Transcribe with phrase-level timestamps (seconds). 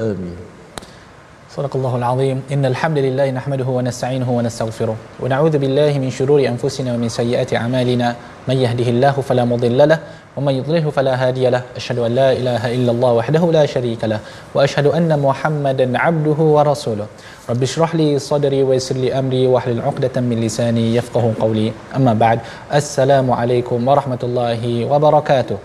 [0.00, 0.39] آمين
[1.55, 7.09] صدق الله العظيم إن الحمد لله نحمده ونستعينه ونستغفره ونعوذ بالله من شرور أنفسنا ومن
[7.09, 8.15] سيئات أعمالنا
[8.47, 9.99] من يهده الله فلا مضل له
[10.37, 14.19] ومن يضلله فلا هادي له أشهد أن لا إله إلا الله وحده لا شريك له
[14.55, 17.05] وأشهد أن محمدا عبده ورسوله
[17.49, 22.39] رب اشرح لي صدري ويسر لي أمري واحلل عقدة من لساني يفقه قولي أما بعد
[22.73, 25.57] السلام عليكم ورحمة الله وبركاته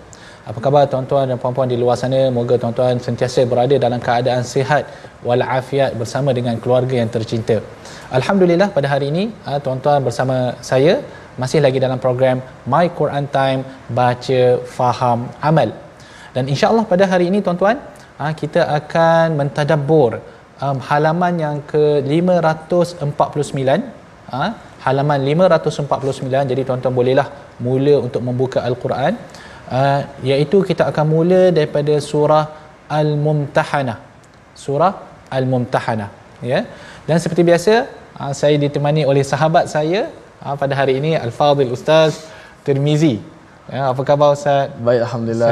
[0.50, 2.18] Apa khabar tuan-tuan dan puan-puan di luar sana?
[2.36, 4.82] Moga tuan-tuan sentiasa berada dalam keadaan sihat
[5.28, 7.56] walafiat bersama dengan keluarga yang tercinta.
[8.18, 10.36] Alhamdulillah pada hari ini ah, tuan-tuan bersama
[10.68, 11.02] saya
[11.42, 12.38] masih lagi dalam program
[12.72, 13.60] My Quran Time
[13.98, 14.42] baca
[14.76, 15.74] faham amal.
[16.36, 17.82] Dan insya-Allah pada hari ini tuan-tuan
[18.22, 20.22] ah, kita akan mentadabbur
[20.62, 23.82] um, halaman yang ke 549
[24.30, 24.50] ah,
[24.86, 27.28] halaman 549 jadi tuan-tuan bolehlah
[27.66, 29.14] mula untuk membuka al-Quran
[29.70, 30.00] uh,
[30.30, 32.44] iaitu kita akan mula daripada surah
[32.86, 33.98] Al-Mumtahanah.
[34.54, 34.92] Surah
[35.38, 36.10] Al-Mumtahanah,
[36.40, 36.64] ya.
[37.06, 37.86] Dan seperti biasa,
[38.18, 40.10] uh, saya ditemani oleh sahabat saya
[40.42, 42.26] uh, pada hari ini Al-Fadhil Ustaz
[42.66, 43.16] Tirmizi.
[43.66, 44.70] Ya, apa khabar Ustaz?
[44.78, 45.50] Baik Alhamdulillah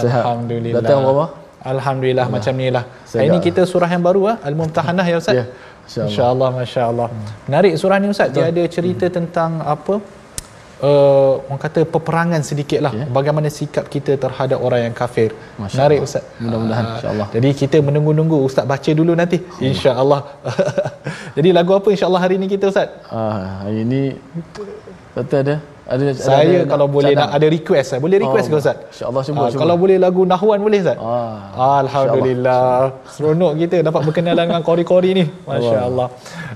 [0.00, 0.22] Sihat.
[0.24, 0.82] Alhamdulillah.
[0.84, 1.26] Datang berapa?
[1.72, 2.84] Alhamdulillah macam ni lah.
[3.08, 5.36] Saya Hari ini kita surah yang baru ah, Al-Mumtahanah ya Ustaz.
[5.40, 6.08] Ya, insya-Allah.
[6.08, 7.08] Insya-Allah, masya-Allah.
[7.48, 8.28] Menarik surah ni Ustaz.
[8.36, 9.94] Dia ada cerita tentang apa?
[10.76, 13.08] Uh, orang kata peperangan sedikit lah Ya.
[13.08, 15.32] bagaimana sikap kita terhadap orang yang kafir.
[15.56, 16.08] Masya menarik Allah.
[16.12, 16.24] Ustaz.
[16.36, 17.26] Mudah-mudahan, Ah, insya-Allah.
[17.32, 18.36] jadi kita menunggu-nunggu.
[18.44, 19.40] Ustaz baca dulu nanti.
[19.58, 20.20] insya-Allah
[21.36, 22.92] jadi lagu apa insya-Allah hari ni kita Ustaz?
[23.08, 24.00] Ah, hari ini
[25.16, 25.56] Doktor ada?
[25.86, 28.00] Ada saya ada, kalau boleh nak ada request eh.
[28.02, 28.76] boleh request Oh, ke Ustaz?
[28.90, 29.60] insya-Allah, cuba, Ah, cuba.
[29.62, 30.98] kalau boleh lagu Nahwan boleh Ustaz?
[31.00, 32.92] Ah, Alhamdulillah.
[33.08, 35.24] Seronok kita dapat berkenalan dengan kori-kori ni.
[35.46, 36.08] Masya Allah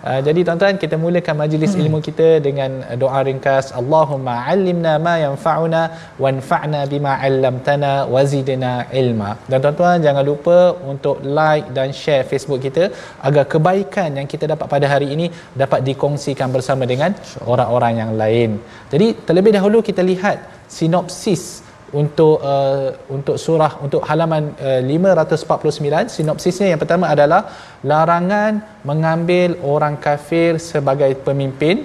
[0.09, 2.71] uh, Jadi tuan-tuan kita mulakan majlis ilmu kita dengan
[3.03, 3.67] doa ringkas.
[3.81, 5.83] Allahumma allimna ma yanfa'una
[6.25, 8.73] Wanfa'na bima 'allamtana Wazidna
[9.03, 9.31] ilma.
[9.51, 10.59] Dan tuan-tuan jangan lupa
[10.93, 12.85] untuk like dan share Facebook kita
[13.29, 15.29] Agar kebaikan yang kita dapat pada hari ini
[15.63, 17.11] Dapat dikongsikan bersama dengan
[17.53, 18.51] orang-orang yang lain.
[18.93, 20.39] Jadi terlebih dahulu kita lihat
[20.79, 27.51] sinopsis untuk uh, untuk surah untuk halaman uh, 549 sinopsisnya yang pertama adalah
[27.83, 31.83] larangan mengambil orang kafir sebagai pemimpin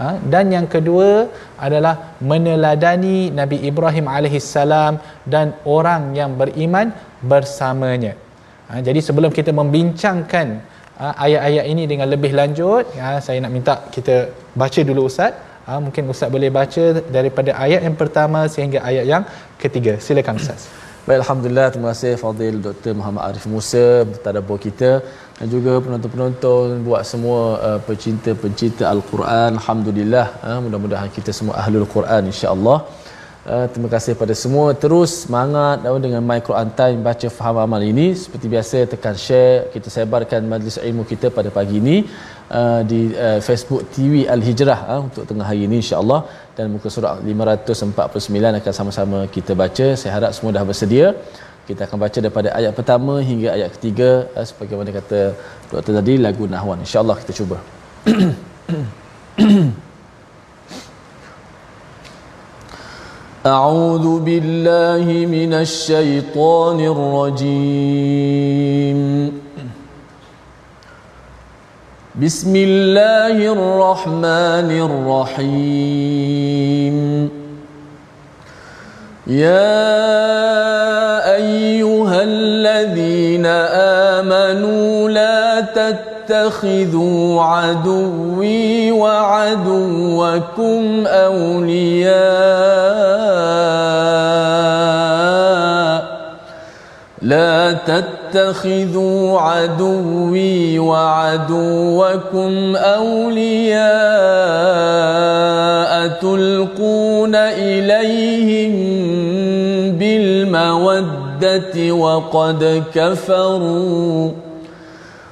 [0.00, 1.30] ha, dan yang kedua
[1.66, 1.94] adalah
[2.30, 4.98] meneladani Nabi Ibrahim alaihissalam
[5.34, 6.90] dan orang yang beriman
[7.32, 8.14] bersamanya.
[8.68, 10.46] Ha, jadi sebelum kita membincangkan
[10.98, 14.16] ha, ayat-ayat ini dengan lebih lanjut, ha, saya nak minta kita
[14.62, 15.34] baca dulu Ustaz.
[15.66, 16.84] Ha, mungkin Ustaz boleh baca
[17.16, 19.22] daripada ayat yang pertama sehingga ayat yang
[19.62, 19.94] ketiga.
[20.06, 20.62] Silakan Ustaz.
[21.06, 22.92] Baik Alhamdulillah Terima kasih Fadil Dr.
[22.98, 25.04] Muhammad Arif Musa Tadabbur kita
[25.36, 32.32] Dan juga penonton-penonton Buat semua uh, pencinta-pencinta Al-Quran Alhamdulillah uh, Mudah-mudahan kita semua Ahlul Quran
[32.32, 32.78] InsyaAllah
[33.44, 34.66] Uh, terima kasih pada semua.
[34.82, 38.06] Terus semangat uh, dengan My Quran Time baca faham amal ini.
[38.16, 39.68] Seperti biasa tekan share.
[39.74, 41.96] Kita sebarkan majlis ilmu kita pada pagi ini
[42.48, 46.20] uh, di uh, Facebook TV Al Hijrah uh, untuk tengah hari ini insya-Allah.
[46.56, 49.86] Dan muka surat 549 akan sama-sama kita baca.
[50.00, 51.12] Saya harap semua dah bersedia.
[51.68, 55.20] Kita akan baca daripada ayat pertama hingga ayat ketiga uh, sebagaimana kata
[55.68, 56.80] doktor tadi lagu Nahwan.
[56.80, 57.60] insya-Allah kita cuba
[63.46, 69.00] أعوذ بالله من الشيطان الرجيم.
[72.22, 74.70] بسم الله الرحمن
[75.44, 76.96] الرحيم.
[79.26, 79.76] يا
[81.36, 83.46] أيها الذين
[84.16, 92.14] آمنوا لا تتبعوا تتخذوا عدوي وعدوكم أولياء.
[97.22, 103.84] لا تتخذوا عدوي وعدوكم أولياء
[106.08, 108.74] تلقون إليهم
[109.98, 114.30] بالمودة وقد كفروا.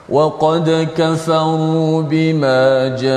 [0.08, 3.12] وقد كفروا بما جاءكم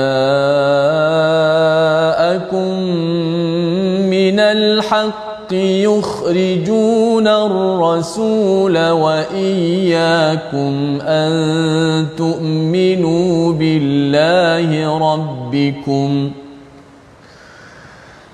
[4.10, 16.30] من الحق يخرجون الرسول وإياكم أن تؤمنوا بالله ربكم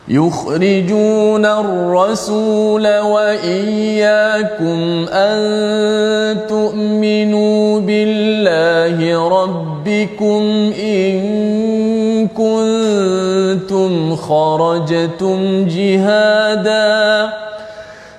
[0.08, 4.78] يخرجون الرسول وإياكم
[5.12, 17.30] أن تؤمنوا بالله ربكم إن كنتم خرجتم جهادا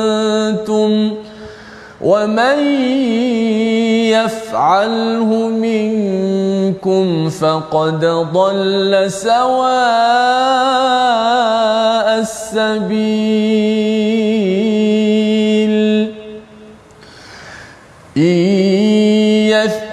[0.00, 0.90] أعلنتم
[2.00, 2.58] ومن
[4.16, 9.70] يفعله منكم فقد ضل سواء
[12.24, 13.50] السبيل.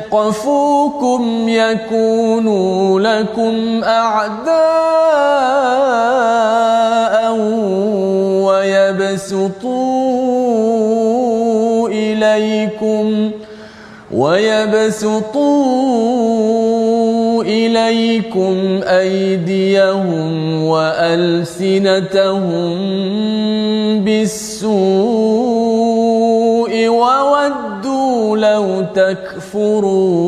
[0.08, 5.17] يثقفوكم يكونوا لكم أعداء
[12.82, 13.32] إليكم
[14.12, 15.44] ويبسطوا
[17.44, 22.48] إليكم أيديهم وألسنتهم
[24.06, 24.68] بالسوء
[26.88, 30.28] وودوا لو تكفرون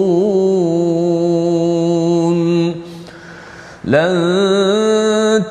[3.86, 5.44] لن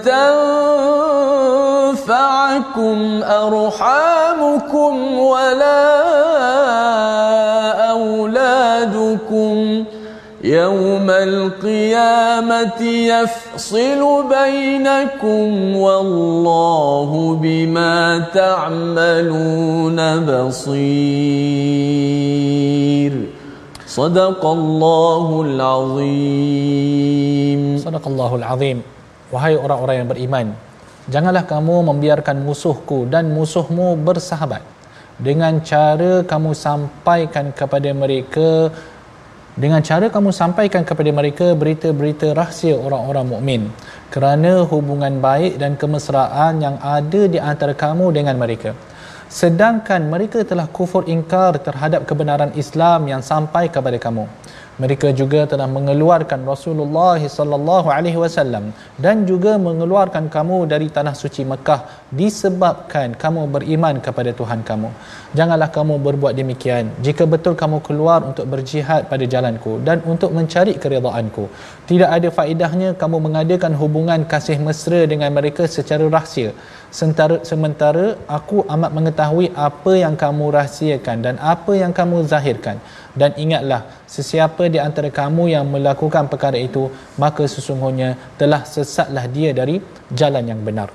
[1.89, 5.98] تنفعكم أرحامكم ولا
[10.48, 17.12] يوم القيامة يفصل بينكم والله
[17.42, 20.74] بما تعملون بصير
[23.88, 26.81] صدق الله العظيم
[27.80, 28.80] صدق الله العظيم
[29.34, 30.54] Wahai orang-orang yang beriman
[31.07, 34.62] Janganlah kamu membiarkan musuhku dan musuhmu bersahabat
[35.19, 38.71] dengan cara kamu sampaikan kepada mereka
[39.58, 43.62] dengan cara kamu sampaikan kepada mereka berita-berita rahsia orang-orang mukmin.
[44.15, 48.70] Kerana hubungan baik dan kemesraan yang ada di antara kamu dengan mereka.
[49.29, 54.24] Sedangkan mereka telah kufur ingkar terhadap kebenaran Islam yang sampai kepada kamu
[54.82, 58.65] mereka juga telah mengeluarkan Rasulullah sallallahu alaihi wasallam
[59.05, 61.81] dan juga mengeluarkan kamu dari tanah suci Mekah
[62.20, 64.91] disebabkan kamu beriman kepada Tuhan kamu.
[65.39, 70.75] Janganlah kamu berbuat demikian jika betul kamu keluar untuk berjihad pada jalanku dan untuk mencari
[70.82, 71.44] keredaanku.
[71.91, 76.53] Tidak ada faedahnya kamu mengadakan hubungan kasih mesra dengan mereka secara rahsia.
[76.89, 82.81] Sementara, sementara aku amat mengetahui apa yang kamu rahsiakan dan apa yang kamu zahirkan.
[83.13, 86.89] Dan ingatlah sesiapa di antara kamu yang melakukan perkara itu
[87.21, 90.89] maka sesungguhnya telah sesatlah dia dari jalan yang benar.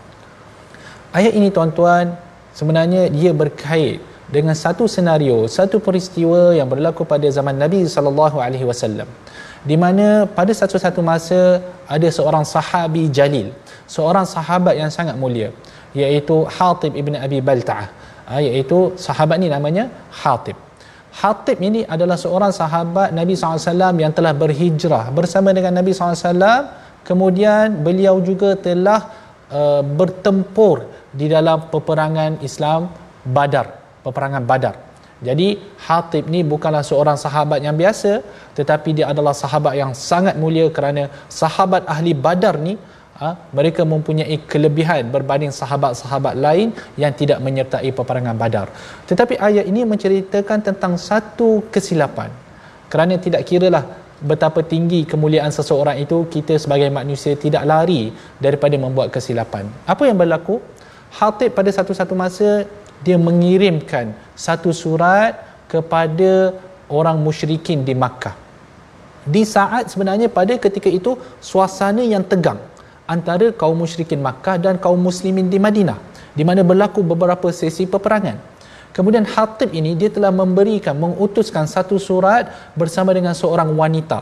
[1.13, 2.17] Ayat ini tuan-tuan
[2.57, 4.01] sebenarnya dia berkait
[4.33, 9.05] dengan satu senario satu peristiwa yang berlaku pada zaman Nabi sallallahu alaihi wasallam
[9.63, 13.53] di mana pada satu-satu masa ada seorang sahabi jalil
[13.85, 15.53] seorang sahabat yang sangat mulia
[15.97, 17.87] iaitu Hatib ibn Abi Balta'ah.
[18.41, 20.57] Iaitu sahabat ni namanya Hatib.
[21.13, 26.33] Hatib ini adalah seorang sahabat Nabi SAW yang telah berhijrah bersama dengan Nabi SAW
[27.05, 29.13] kemudian beliau juga telah
[29.53, 32.89] uh, bertempur di dalam peperangan Islam
[33.21, 34.75] Badar peperangan Badar.
[35.23, 35.55] Jadi
[35.87, 38.19] Hatib ni bukanlah seorang sahabat yang biasa
[38.59, 42.75] tetapi dia adalah sahabat yang sangat mulia kerana sahabat ahli Badar ni
[43.21, 48.67] ha, mereka mempunyai kelebihan berbanding sahabat-sahabat lain yang tidak menyertai peperangan badar.
[49.09, 52.29] Tetapi ayat ini menceritakan tentang satu kesilapan.
[52.89, 53.85] Kerana tidak kiralah
[54.21, 59.67] betapa tinggi kemuliaan seseorang itu kita sebagai manusia tidak lari daripada membuat kesilapan.
[59.93, 60.61] Apa yang berlaku?
[61.13, 62.65] Hatib pada satu-satu masa
[63.05, 65.37] dia mengirimkan satu surat
[65.69, 66.55] kepada
[66.89, 68.33] orang musyrikin di Makkah.
[69.23, 72.59] Di saat sebenarnya pada ketika itu suasana yang tegang
[73.05, 75.99] antara kaum musyrikin Makkah dan kaum muslimin di Madinah
[76.33, 78.53] di mana berlaku beberapa sesi peperangan
[78.93, 82.45] Kemudian Hatib ini dia telah memberikan mengutuskan satu surat
[82.77, 84.21] bersama dengan seorang wanita.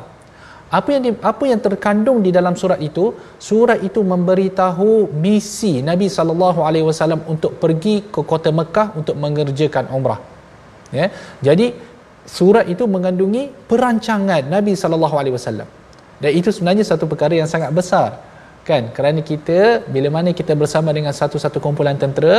[0.71, 3.11] Apa yang di, apa yang terkandung di dalam surat itu?
[3.35, 9.91] Surat itu memberitahu misi Nabi sallallahu alaihi wasallam untuk pergi ke kota Mekah untuk mengerjakan
[9.91, 10.23] umrah.
[10.95, 11.11] Ya.
[11.43, 11.75] Jadi
[12.23, 15.67] surat itu mengandungi perancangan Nabi sallallahu alaihi wasallam.
[16.23, 18.30] Dan itu sebenarnya satu perkara yang sangat besar
[18.69, 18.83] kan?
[18.95, 19.59] Kerana kita
[19.93, 22.35] bila mana kita bersama dengan satu-satu kumpulan tentera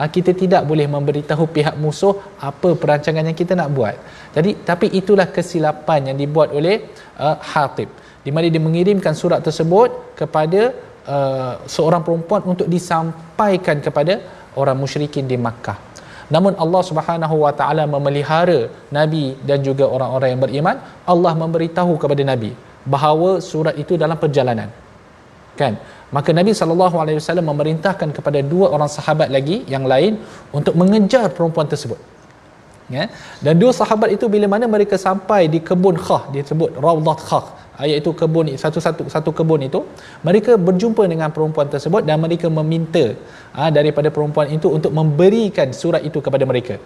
[0.00, 2.14] ah, kita tidak boleh memberitahu pihak musuh
[2.48, 3.96] apa perancangan yang kita nak buat.
[4.36, 6.76] Jadi tapi itulah kesilapan yang dibuat oleh
[7.20, 7.88] uh, Hatib.
[8.26, 10.74] Di mana dia mengirimkan surat tersebut kepada
[11.14, 14.14] uh, seorang perempuan untuk disampaikan kepada
[14.60, 15.78] orang musyrikin di Makkah.
[16.34, 18.66] Namun Allah Subhanahu wa taala memelihara
[18.98, 20.76] nabi dan juga orang-orang yang beriman.
[21.12, 22.50] Allah memberitahu kepada nabi
[22.94, 24.70] bahawa surat itu dalam perjalanan
[25.60, 25.74] kan?
[26.16, 30.12] Maka Nabi wasallam memerintahkan kepada dua orang sahabat lagi yang lain
[30.58, 31.98] untuk mengejar perempuan tersebut.
[32.94, 33.04] Ya?
[33.44, 37.46] Dan dua sahabat itu bila mana mereka sampai di kebun khah disebut raudat khah
[37.90, 39.80] iaitu kebun satu-satu satu kebun itu
[40.26, 43.04] mereka berjumpa dengan perempuan tersebut dan mereka meminta
[43.56, 46.76] ha, daripada perempuan itu untuk memberikan surat itu kepada mereka.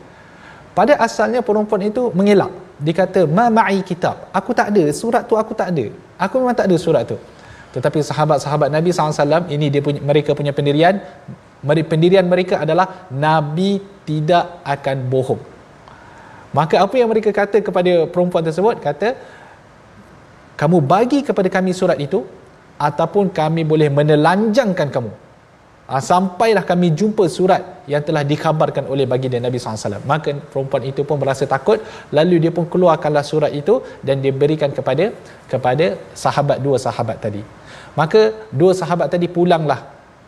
[0.78, 2.52] Pada asalnya perempuan itu mengelak.
[2.80, 4.32] Dikata ma ma'i kitab.
[4.38, 5.86] Aku tak ada surat tu aku tak ada.
[6.24, 7.20] Aku memang tak ada surat tu
[7.70, 10.98] tetapi sahabat-sahabat Nabi SAW ini dia punya, mereka punya pendirian
[11.92, 15.42] pendirian mereka adalah Nabi tidak akan bohong.
[16.58, 18.82] Maka apa yang mereka kata kepada perempuan tersebut?
[18.82, 19.14] Kata
[20.58, 22.26] kamu bagi kepada kami surat itu
[22.88, 25.12] ataupun kami boleh menelanjangkan kamu.
[25.90, 27.62] Ha, sampailah kami jumpa surat
[27.92, 31.82] yang telah dikhabarkan oleh baginda Nabi SAW maka perempuan itu pun merasa takut
[32.14, 35.10] lalu dia pun keluarkanlah surat itu dan dia berikan kepada
[35.50, 37.42] kepada sahabat dua sahabat tadi
[37.98, 39.80] maka dua sahabat tadi pulanglah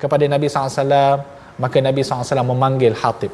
[0.02, 1.22] kepada Nabi SAW
[1.62, 3.32] maka Nabi SAW memanggil Hatib.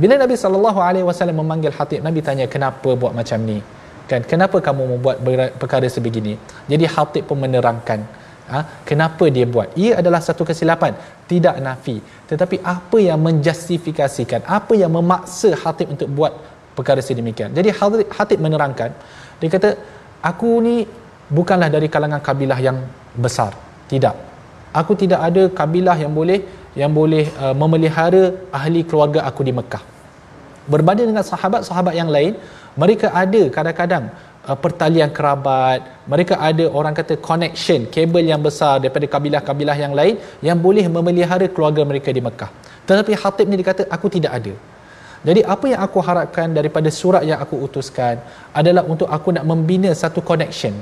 [0.00, 3.58] Bila Nabi SAW memanggil Hatib Nabi tanya kenapa buat macam ni?
[4.10, 5.16] Kan kenapa kamu membuat
[5.60, 6.34] perkara sebegini?
[6.66, 8.02] Jadi Hatib pun menerangkan
[8.50, 9.70] ha, kenapa dia buat?
[9.78, 10.98] Ia adalah satu kesilapan.
[11.30, 11.96] Tidak nafi.
[12.30, 16.34] Tetapi apa yang menjustifikasikan apa yang memaksa Hatib untuk buat
[16.74, 17.54] perkara sedemikian?
[17.54, 17.70] Jadi
[18.16, 18.90] Hatib menerangkan
[19.40, 19.70] dia kata
[20.30, 20.76] aku ni
[21.38, 22.76] bukanlah dari kalangan kabilah yang
[23.16, 23.52] besar.
[23.90, 24.14] Tidak.
[24.70, 26.40] Aku tidak ada kabilah yang boleh
[26.78, 28.22] yang boleh uh, memelihara
[28.54, 29.82] ahli keluarga aku di Mekah.
[30.70, 32.38] Berbanding dengan sahabat-sahabat yang lain
[32.78, 34.04] mereka ada kadang-kadang
[34.46, 40.14] uh, pertalian kerabat mereka ada orang kata connection kabel yang besar daripada kabilah-kabilah yang lain
[40.48, 42.50] yang boleh memelihara keluarga mereka di Mekah.
[42.86, 44.54] Tetapi Hatib ni dia kata aku tidak ada.
[45.28, 48.22] Jadi apa yang aku harapkan daripada surat yang aku utuskan
[48.56, 50.72] adalah untuk aku nak membina satu connection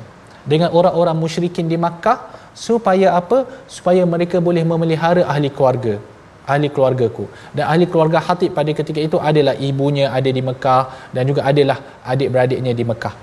[0.49, 2.19] dengan orang-orang musyrikin di Makkah
[2.57, 3.45] supaya apa?
[3.69, 6.01] Supaya mereka boleh memelihara ahli keluarga
[6.49, 7.29] ahli keluargaku.
[7.53, 12.01] Dan ahli keluarga Hatib pada ketika itu adalah ibunya ada di Mekah dan juga adalah
[12.13, 13.15] adik-beradiknya di Mekah.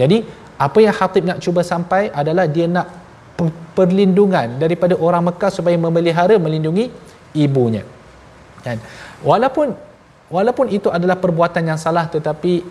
[0.00, 0.18] Jadi
[0.56, 2.88] apa yang Hatib nak cuba sampai adalah dia nak
[3.76, 6.88] perlindungan daripada orang Mekah supaya memelihara melindungi
[7.36, 7.84] ibunya.
[8.64, 8.80] Dan
[9.20, 9.76] walaupun
[10.32, 12.64] walaupun itu adalah perbuatan yang salah tetapi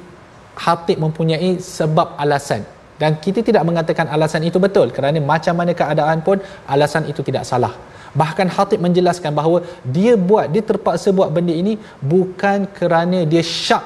[0.58, 2.66] Hatib mempunyai sebab alasan
[3.01, 6.38] dan kita tidak mengatakan alasan itu betul kerana macam mana keadaan pun
[6.74, 7.74] alasan itu tidak salah.
[8.22, 9.58] Bahkan Hatib menjelaskan bahawa
[9.96, 11.74] dia buat dia terpaksa buat benda ini
[12.13, 13.86] bukan kerana dia syak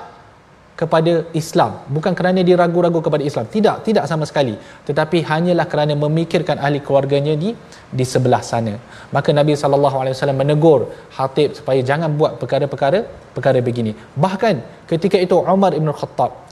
[0.82, 3.46] kepada Islam bukan kerana dia ragu-ragu kepada Islam.
[3.56, 4.56] Tidak tidak sama sekali.
[4.88, 7.52] Tetapi hanyalah kerana memikirkan ahli keluarganya di
[8.00, 8.74] di sebelah sana.
[9.16, 10.80] Maka Nabi sallallahu alaihi wasallam menegur
[11.18, 13.02] Hatib supaya jangan buat perkara-perkara
[13.36, 13.94] perkara begini.
[14.26, 14.56] Bahkan
[14.90, 16.43] ketika itu Umar Ibn Khattab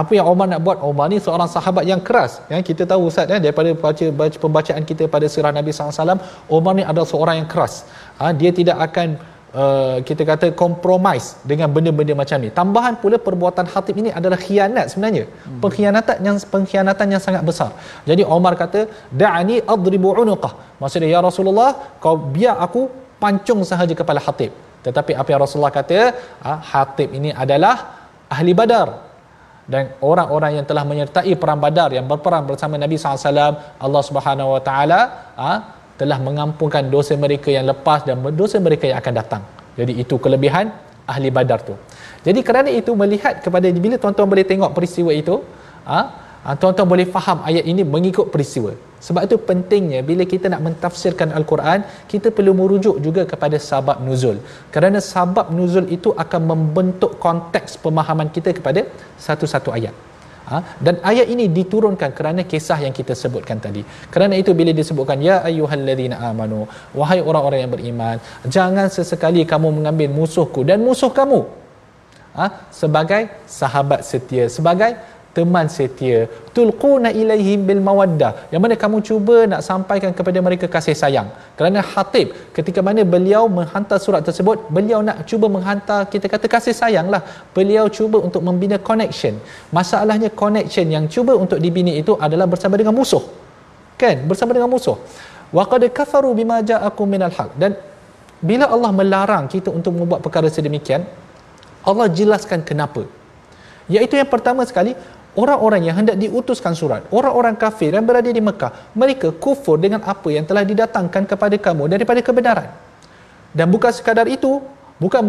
[0.00, 0.78] apa yang Omar nak buat?
[0.88, 2.32] Omar ni seorang sahabat yang keras.
[2.52, 6.20] Ya kita tahu ustaz ya daripada baca, baca pembacaan kita pada sirah Nabi SAW
[6.56, 7.74] Omar ni adalah seorang yang keras.
[8.20, 9.08] Ha, dia tidak akan
[9.62, 12.50] uh, kita kata compromise dengan benda-benda macam ni.
[12.60, 15.24] Tambahan pula perbuatan Hatib ini adalah khianat sebenarnya.
[15.28, 15.60] Hmm.
[15.64, 17.70] pengkhianatan yang pengkhianatan yang sangat besar.
[18.10, 18.82] Jadi Omar kata
[19.22, 20.52] da'ani adribu unuqah.
[20.82, 21.72] Maksudnya ya Rasulullah
[22.04, 22.84] kau biar aku
[23.24, 24.52] pancung sahaja kepala Hatib.
[24.86, 26.00] Tetapi apa yang Rasulullah kata?
[26.44, 27.76] Ha, Hatib ini adalah
[28.36, 29.05] ahli badar
[29.66, 34.62] dan orang-orang yang telah menyertai perang Badar yang berperang bersama Nabi SAW Allah Subhanahu Wa
[34.62, 35.00] Taala
[35.34, 35.50] ha,
[35.98, 39.42] telah mengampunkan dosa mereka yang lepas dan dosa mereka yang akan datang.
[39.74, 40.70] Jadi itu kelebihan
[41.06, 41.74] ahli Badar tu.
[42.22, 45.42] Jadi kerana itu melihat kepada bila tuan-tuan boleh tengok peristiwa itu,
[45.86, 48.72] ha, Ha, tuan-tuan boleh faham ayat ini mengikut peristiwa.
[49.06, 51.80] Sebab itu pentingnya bila kita nak mentafsirkan Al-Quran,
[52.12, 54.36] kita perlu merujuk juga kepada sabab nuzul.
[54.74, 58.82] Kerana sabab nuzul itu akan membentuk konteks pemahaman kita kepada
[59.26, 59.94] satu-satu ayat.
[60.50, 60.58] Ha?
[60.86, 63.82] Dan ayat ini diturunkan kerana kisah yang kita sebutkan tadi.
[64.14, 66.60] Kerana itu bila disebutkan ya ayyuhalladzina amanu
[66.98, 68.16] wahai orang-orang yang beriman
[68.56, 71.40] jangan sesekali kamu mengambil musuhku dan musuh kamu
[72.38, 72.46] ha?
[72.80, 73.22] sebagai
[73.58, 74.92] sahabat setia sebagai
[75.36, 76.18] teman setia.
[76.56, 78.48] Tulquna ilaihim bil mawaddah.
[78.52, 81.28] Yang mana kamu cuba nak sampaikan kepada mereka kasih sayang.
[81.58, 86.74] Kerana Hatib ketika mana beliau menghantar surat tersebut beliau nak cuba menghantar kita kata kasih
[86.80, 87.20] sayang lah.
[87.56, 89.36] Beliau cuba untuk membina connection.
[89.78, 93.24] Masalahnya connection yang cuba untuk dibina itu adalah bersama dengan musuh.
[94.00, 94.24] Kan?
[94.30, 94.96] Bersama dengan musuh.
[95.52, 97.52] Wa qad kafaru bima ja'akum minal haq.
[97.60, 97.76] Dan
[98.40, 101.04] bila Allah melarang kita untuk membuat perkara sedemikian
[101.86, 103.04] Allah jelaskan kenapa.
[103.86, 104.98] Iaitu yang pertama sekali
[105.36, 110.28] orang-orang yang hendak diutuskan surat, orang-orang kafir yang berada di Mekah, mereka kufur dengan apa
[110.32, 112.68] yang telah didatangkan kepada kamu daripada kebenaran.
[113.52, 114.60] Dan bukan sekadar itu,
[115.00, 115.22] bukan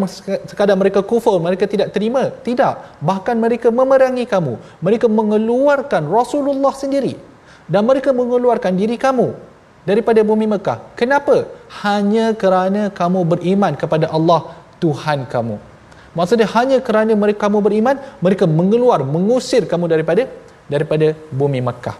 [0.48, 2.32] sekadar mereka kufur, mereka tidak terima.
[2.32, 3.00] Tidak.
[3.00, 4.60] Bahkan mereka memerangi kamu.
[4.84, 7.16] Mereka mengeluarkan Rasulullah sendiri.
[7.68, 9.36] Dan mereka mengeluarkan diri kamu
[9.88, 10.80] daripada bumi Mekah.
[11.00, 11.48] Kenapa?
[11.84, 15.77] Hanya kerana kamu beriman kepada Allah, Tuhan kamu.
[16.18, 17.96] Maksudnya hanya kerana mereka kamu beriman,
[18.26, 20.26] mereka mengeluar, mengusir kamu daripada
[20.74, 21.08] daripada
[21.40, 21.98] bumi Makkah.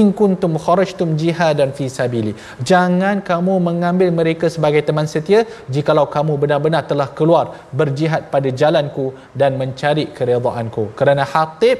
[0.00, 2.32] In kuntum kharajtum jihadan fi sabili.
[2.70, 5.44] Jangan kamu mengambil mereka sebagai teman setia
[5.74, 7.46] jikalau kamu benar-benar telah keluar
[7.80, 10.96] berjihad pada jalanku dan mencari keredaanku.
[10.96, 11.78] Kerana Hatib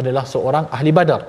[0.00, 1.22] adalah seorang ahli badar.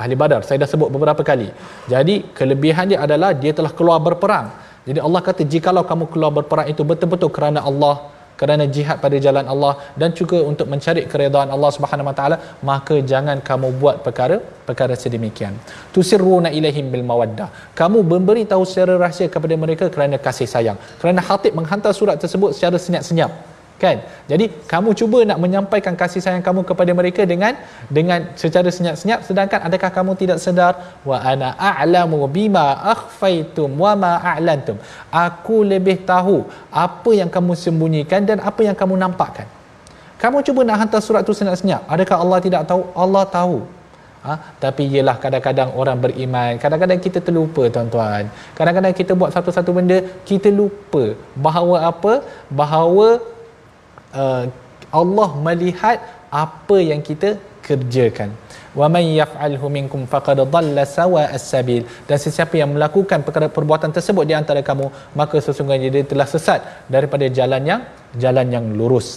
[0.00, 1.52] Ahli badar, saya dah sebut beberapa kali.
[1.92, 4.48] Jadi kelebihan dia adalah dia telah keluar berperang.
[4.88, 8.08] Jadi Allah kata jikalau kamu keluar berperang itu betul-betul kerana Allah
[8.40, 12.36] kerana jihad pada jalan Allah dan juga untuk mencari keredaan Allah Subhanahu Wa Taala
[12.70, 15.54] maka jangan kamu buat perkara perkara sedemikian.
[15.94, 17.50] Tusirruna ilaihim bil mawaddah.
[17.80, 20.78] Kamu memberi tahu secara rahsia kepada mereka kerana kasih sayang.
[21.02, 24.02] Kerana Hatib menghantar surat tersebut secara senyap-senyap kan?
[24.30, 27.54] Jadi kamu cuba nak menyampaikan kasih sayang kamu kepada mereka dengan
[27.86, 30.74] dengan secara senyap-senyap sedangkan adakah kamu tidak sedar?
[31.08, 34.76] Wa ana a'lamu bima akhfaitum wa ma a'lantum.
[35.26, 39.46] Aku lebih tahu apa yang kamu sembunyikan dan apa yang kamu nampakkan.
[40.18, 41.86] Kamu cuba nak hantar surat tu senyap-senyap.
[41.86, 42.82] Adakah Allah tidak tahu?
[43.02, 43.58] Allah tahu.
[44.26, 44.34] Ha?
[44.62, 46.58] Tapi ialah kadang-kadang orang beriman.
[46.62, 48.26] Kadang-kadang kita terlupa tuan-tuan.
[48.58, 49.98] Kadang-kadang kita buat satu-satu benda
[50.30, 51.14] Kita lupa
[51.46, 52.26] Bahawa apa?
[52.50, 53.22] Bahawa
[54.14, 54.44] uh,
[54.88, 55.98] Allah melihat
[56.32, 58.32] apa yang kita kerjakan.
[58.78, 61.82] Wa man yaf'alhu minkum faqad dhalla sawa as-sabil.
[62.08, 64.86] Dan sesiapa yang melakukan perkara perbuatan tersebut di antara kamu
[65.20, 66.60] maka sesungguhnya dia telah sesat
[66.94, 67.80] daripada jalan yang
[68.24, 69.08] jalan yang lurus.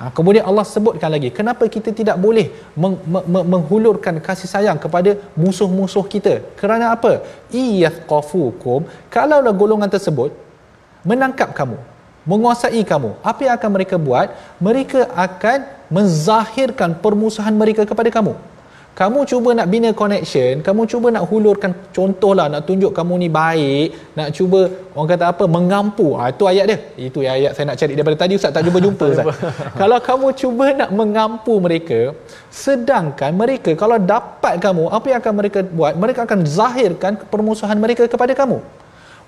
[0.00, 5.12] Ha, kemudian Allah sebutkan lagi kenapa kita tidak boleh meng- meng- menghulurkan kasih sayang kepada
[5.36, 6.40] musuh-musuh kita?
[6.60, 7.20] Kerana apa?
[7.52, 8.88] Iyafqafukum.
[9.12, 10.32] Kalaulah golongan tersebut
[11.04, 11.76] menangkap kamu
[12.28, 13.16] menguasai kamu.
[13.24, 14.28] Apa yang akan mereka buat?
[14.60, 18.34] Mereka akan menzahirkan permusuhan mereka kepada kamu.
[18.90, 23.96] Kamu cuba nak bina connection, kamu cuba nak hulurkan contohlah nak tunjuk kamu ni baik,
[24.18, 24.60] nak cuba
[24.92, 26.06] orang kata apa mengampu.
[26.18, 26.78] Ha, itu ayat dia.
[27.08, 29.26] Itu ayat saya nak cari daripada tadi ustaz tak jumpa-jumpa ustaz.
[29.80, 32.00] kalau kamu cuba nak mengampu mereka,
[32.50, 35.94] sedangkan mereka kalau dapat kamu, apa yang akan mereka buat?
[35.96, 38.60] Mereka akan zahirkan permusuhan mereka kepada kamu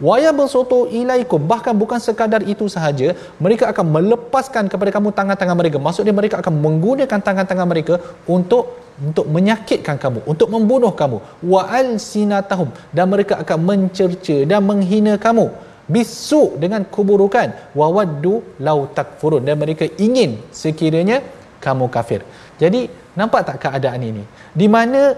[0.00, 3.12] waya bersoto ilaikum bahkan bukan sekadar itu sahaja
[3.44, 5.76] mereka akan melepaskan kepada kamu tangan-tangan mereka.
[5.76, 7.94] Maksudnya mereka akan menggunakan tangan-tangan mereka
[8.36, 11.18] untuk untuk menyakitkan kamu untuk membunuh kamu.
[11.52, 12.70] Wa alsinatahum.
[12.94, 15.46] Dan mereka akan mencerca dan menghina kamu.
[15.88, 17.74] Bisu dengan keburukan.
[17.74, 19.42] Wawaddu lau takfurun.
[19.48, 21.18] Dan mereka ingin sekiranya
[21.58, 22.20] kamu kafir.
[22.62, 22.86] Jadi
[23.18, 24.24] nampak tak keadaan ini?
[24.54, 25.16] Di mana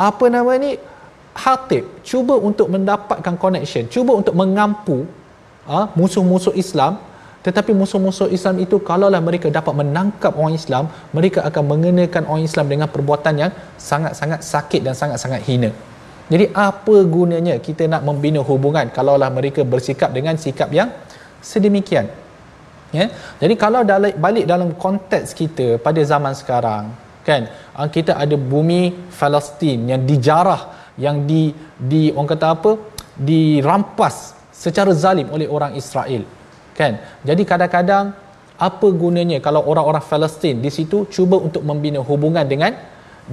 [0.00, 0.80] apa nama ni
[1.40, 5.08] Hatib cuba untuk mendapatkan connection, cuba untuk mengampu
[5.64, 7.00] ha, musuh-musuh Islam
[7.40, 12.66] tetapi musuh-musuh Islam itu kalaulah mereka dapat menangkap orang Islam, mereka akan mengenakan orang Islam
[12.68, 15.72] dengan perbuatan yang sangat-sangat sakit dan sangat-sangat hina.
[16.28, 20.92] Jadi apa gunanya kita nak membina hubungan kalaulah mereka bersikap dengan sikap yang
[21.40, 22.12] sedemikian?
[22.92, 23.08] Ya.
[23.40, 23.80] Jadi kalau
[24.24, 26.92] balik dalam konteks kita pada zaman sekarang,
[27.24, 31.42] kan, ha, kita ada bumi Palestin yang dijarah yang di
[31.92, 32.72] di orang kata apa?
[33.16, 34.16] Dirampas
[34.64, 36.22] secara zalim oleh orang Israel.
[36.78, 36.92] Kan?
[37.28, 38.12] Jadi kadang-kadang
[38.68, 42.72] apa gunanya kalau orang-orang Palestin di situ cuba untuk membina hubungan dengan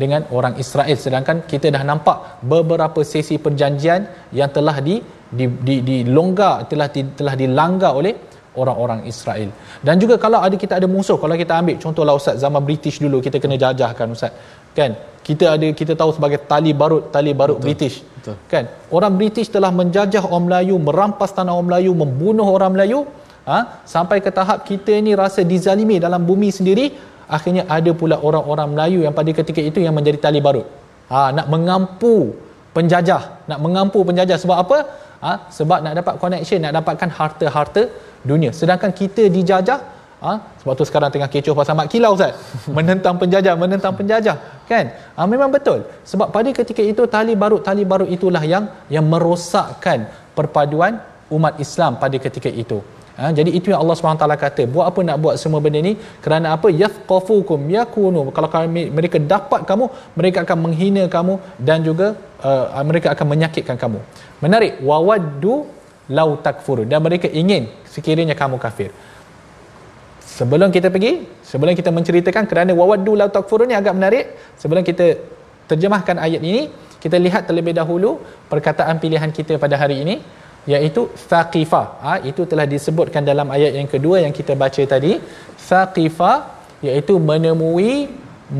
[0.01, 0.97] dengan orang Israel?
[1.05, 4.95] Sedangkan kita dah nampak beberapa sesi perjanjian yang telah di
[5.37, 8.15] di di, di longgar telah di, telah dilanggar oleh
[8.61, 9.49] orang-orang Israel.
[9.85, 13.17] Dan juga kalau ada kita ada musuh, kalau kita ambil contohlah ustaz zaman British dulu
[13.25, 14.33] kita kena jajahkan ustaz
[14.79, 14.91] kan
[15.27, 17.67] kita ada kita tahu sebagai tali barut tali barut Betul.
[17.67, 18.35] British Betul.
[18.51, 18.63] kan
[18.97, 22.99] orang British telah menjajah orang Melayu merampas tanah orang Melayu membunuh orang Melayu
[23.51, 23.59] ha?
[23.93, 26.85] sampai ke tahap kita ini rasa dizalimi dalam bumi sendiri
[27.37, 30.67] akhirnya ada pula orang-orang Melayu yang pada ketika itu yang menjadi tali barut
[31.11, 32.15] ha, nak mengampu
[32.77, 34.77] penjajah nak mengampu penjajah sebab apa
[35.25, 35.31] ha?
[35.57, 37.83] sebab nak dapat connection nak dapatkan harta-harta
[38.31, 39.79] dunia sedangkan kita dijajah
[40.23, 40.33] ha?
[40.59, 42.33] sebab tu sekarang tengah kecoh pasal mak kilau Ustaz.
[42.77, 44.35] Menentang penjajah menentang penjajah.
[44.69, 44.85] Kan?
[45.15, 45.85] Ha, memang betul.
[46.11, 50.99] Sebab pada ketika itu tali barut tali barut itulah yang yang merosakkan perpaduan
[51.31, 52.79] umat Islam pada ketika itu.
[53.17, 55.97] Ha, jadi itu yang Allah SWT kata buat apa nak buat semua benda ni?
[56.21, 56.69] Kerana apa?
[56.69, 58.29] Yafqafukum yakunu.
[58.29, 62.13] Kalau kami, mereka dapat kamu mereka akan menghina kamu dan juga
[62.45, 63.99] uh, mereka akan menyakitkan kamu.
[64.45, 64.77] Menarik.
[64.85, 65.55] Wawaddu
[66.13, 66.85] lau takfuru.
[66.85, 68.93] Dan mereka ingin sekiranya kamu kafir
[70.37, 71.13] sebelum kita pergi
[71.51, 74.25] sebelum kita menceritakan kerana wawaddu lau takfuru ni agak menarik
[74.61, 75.07] sebelum kita
[75.69, 76.61] terjemahkan ayat ini
[77.03, 78.11] kita lihat terlebih dahulu
[78.51, 80.15] perkataan pilihan kita pada hari ini
[80.73, 85.13] iaitu thaqifah ha, itu telah disebutkan dalam ayat yang kedua yang kita baca tadi.
[85.69, 86.37] Thaqifah
[86.87, 87.93] iaitu menemui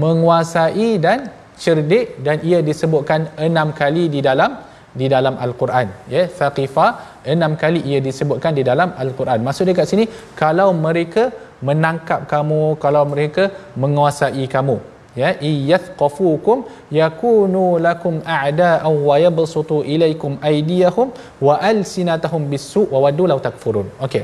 [0.03, 1.19] menguasai dan
[1.63, 4.51] cerdik dan ia disebutkan enam kali di dalam
[4.99, 5.87] di dalam al-Quran.
[6.13, 6.89] Ya thaqifah
[7.33, 9.43] enam kali ia disebutkan di dalam al-Quran.
[9.47, 10.05] Maksud dekat sini
[10.41, 11.23] kalau mereka
[11.69, 13.49] menangkap kamu kalau mereka
[13.83, 14.77] menguasai kamu.
[15.21, 16.57] Ya iyathqafukum
[16.93, 21.09] yakunu lakum a'da'an wa yabsutu ilaikum aydiyahum
[21.47, 23.87] wa alsinatahum bisu wa waddu law takfurun.
[24.07, 24.23] Okey.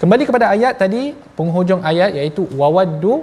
[0.00, 1.02] Kembali kepada ayat tadi
[1.36, 3.14] penghujung ayat iaitu wawaddu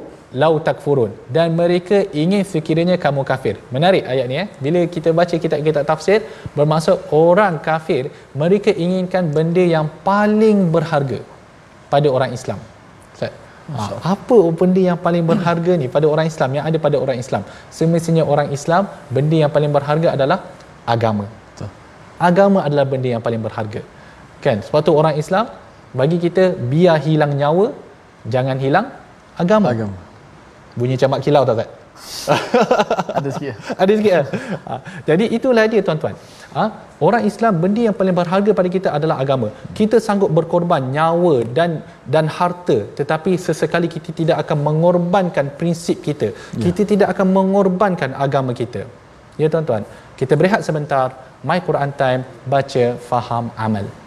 [0.41, 1.11] lau takfurun.
[1.35, 3.55] Dan mereka ingin sekiranya kamu kafir.
[3.73, 4.47] Menarik ayat ni eh.
[4.65, 6.19] Bila kita baca kitab kitab tafsir
[6.57, 8.03] bermaksud orang kafir
[8.43, 11.21] mereka inginkan benda yang paling berharga
[11.93, 12.61] pada orang Islam
[13.63, 17.47] Ha, apa benda yang paling berharga ni pada orang Islam yang ada pada orang Islam?
[17.71, 20.39] Semestinya orang Islam benda yang paling berharga adalah
[20.83, 21.31] agama.
[21.31, 21.71] Betul.
[22.19, 23.81] Agama adalah benda yang paling berharga.
[24.43, 24.59] Kan?
[24.67, 25.47] Sebab tu orang Islam
[25.95, 27.71] bagi kita biar hilang nyawa
[28.27, 28.91] jangan hilang
[29.39, 29.71] agama.
[29.71, 29.99] Agama.
[30.75, 31.69] Bunyi camak kilau tak tak?
[33.17, 33.55] ada sikit.
[33.83, 34.13] ada sikit.
[34.67, 34.75] Ha.
[35.09, 36.15] Jadi itulah dia tuan-tuan.
[36.57, 36.65] Ha?
[37.07, 39.47] Orang Islam benda yang paling berharga pada kita adalah agama.
[39.79, 41.71] Kita sanggup berkorban nyawa dan
[42.15, 46.29] dan harta tetapi sesekali kita tidak akan mengorbankan prinsip kita.
[46.31, 46.61] Ya.
[46.65, 48.83] Kita tidak akan mengorbankan agama kita.
[49.41, 49.83] Ya tuan-tuan,
[50.19, 51.07] kita berehat sebentar.
[51.49, 52.21] My Quran Time
[52.53, 54.02] baca faham amal.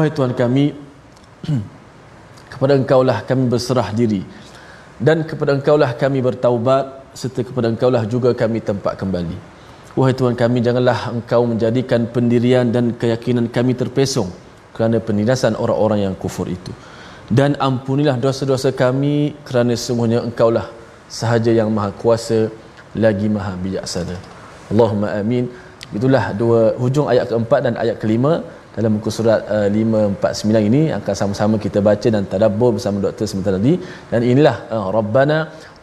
[0.05, 0.69] Wahai Tuhan kami
[2.53, 4.21] kepada Engkaulah kami berserah diri.
[5.01, 9.33] Dan kepada Engkaulah kami bertaubat serta kepada Engkaulah juga kami tempat kembali.
[9.97, 14.29] Wahai Tuhan kami janganlah Engkau menjadikan pendirian dan keyakinan kami terpesong
[14.77, 16.69] kerana penindasan orang-orang yang kufur itu.
[17.25, 20.69] Dan ampunilah dosa-dosa kami kerana semuanya engkaulah
[21.09, 22.53] sahaja yang maha kuasa
[22.93, 24.13] lagi maha bijaksana.
[24.69, 25.49] Allahumma amin.
[25.89, 31.13] Itulah dua hujung ayat keempat dan ayat kelima dalam muka surat uh, 549 ini akan
[31.19, 33.73] sama-sama kita baca dan tadabbur bersama doktor sebentar tadi
[34.11, 35.37] dan inilah uh, rabbana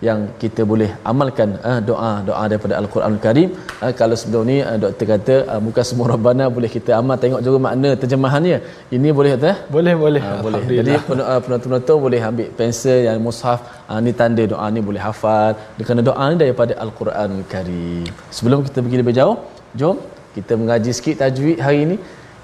[0.06, 3.48] yang kita boleh amalkan uh, doa doa daripada al-Quran Karim.
[3.82, 7.16] Uh, kalau sebelum ni uh, doktor kata uh, bukan semua rabbana boleh kita amal.
[7.24, 8.58] Tengok juga makna terjemahannya.
[8.96, 10.22] Ini boleh kata boleh boleh.
[10.30, 10.62] Uh, boleh.
[10.78, 13.60] Jadi penonton-penonton boleh ambil pensel yang mushaf.
[13.90, 15.52] Uh, ni tanda doa ni boleh hafal.
[15.88, 18.10] Kerana doa ni daripada al-Quran Karim.
[18.38, 19.36] Sebelum kita pergi lebih jauh
[19.80, 19.96] jom
[20.36, 21.96] kita mengaji sikit tajwid hari ini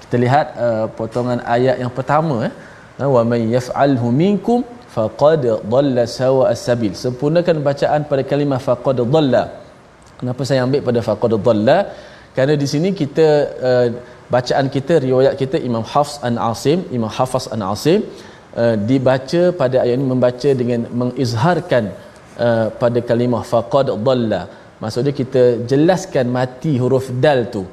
[0.09, 4.59] kita lihat uh, potongan ayat yang pertama eh wa may yaf'alhu minkum
[4.95, 6.93] faqad dhalla sawa as-sabil.
[7.01, 9.43] Sempurnakan bacaan pada kalimah faqad dhalla.
[10.19, 11.77] Kenapa saya ambil pada faqad dhalla
[12.33, 13.27] kerana di sini kita
[13.69, 13.87] uh,
[14.33, 18.01] bacaan kita riwayat kita Imam Hafs an Asim Imam Hafs an Asim
[18.61, 21.93] uh, dibaca pada ayat ini membaca dengan mengizharkan
[22.45, 24.41] uh, pada kalimah faqad dhalla.
[24.81, 27.63] Maksudnya kita jelaskan mati huruf dal tu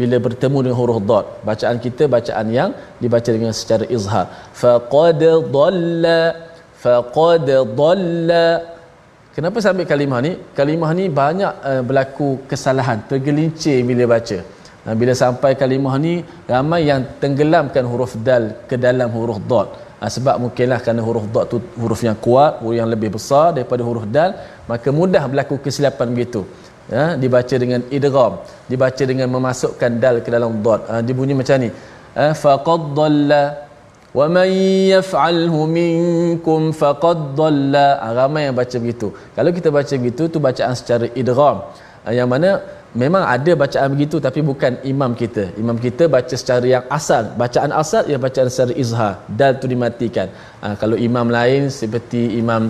[0.00, 2.70] bila bertemu dengan huruf dad bacaan kita bacaan yang
[3.02, 4.26] dibaca dengan secara izhar.
[4.60, 5.22] Faqad
[5.54, 6.20] dhalla
[6.84, 8.46] faqad dhalla
[9.36, 10.32] kenapa saya ambil kalimah ni?
[10.58, 14.38] Kalimah ni banyak uh, berlaku kesalahan tergelincir bila baca.
[14.86, 16.14] Uh, bila sampai kalimah ni
[16.52, 19.68] ramai yang tenggelamkan huruf dal ke dalam huruf dad.
[20.02, 23.82] Uh, sebab mungkinlah kerana huruf dad tu huruf yang kuat huruf yang lebih besar daripada
[23.88, 24.30] huruf dal
[24.70, 26.40] maka mudah berlaku kesilapan begitu
[26.94, 28.32] ya dibaca dengan idgham
[28.70, 31.70] dibaca dengan memasukkan dal ke dalam dad ha, dibunyi macam ni.
[32.16, 33.42] Ha, faqad dhalla
[34.18, 34.48] wa man
[34.94, 37.88] yaf'alhu minkum faqad dhalla.
[38.02, 39.08] Ha, ramai yang baca begitu.
[39.36, 41.56] Kalau kita baca begitu tu bacaan secara idgham.
[41.62, 42.50] ha, yang mana
[43.02, 45.44] memang ada bacaan begitu tapi bukan imam kita.
[45.62, 47.24] Imam kita baca secara yang asal.
[47.42, 49.12] Bacaan asal ia bacaan secara izhar.
[49.40, 50.28] Dal tu dimatikan.
[50.62, 52.62] Ha, kalau imam lain seperti imam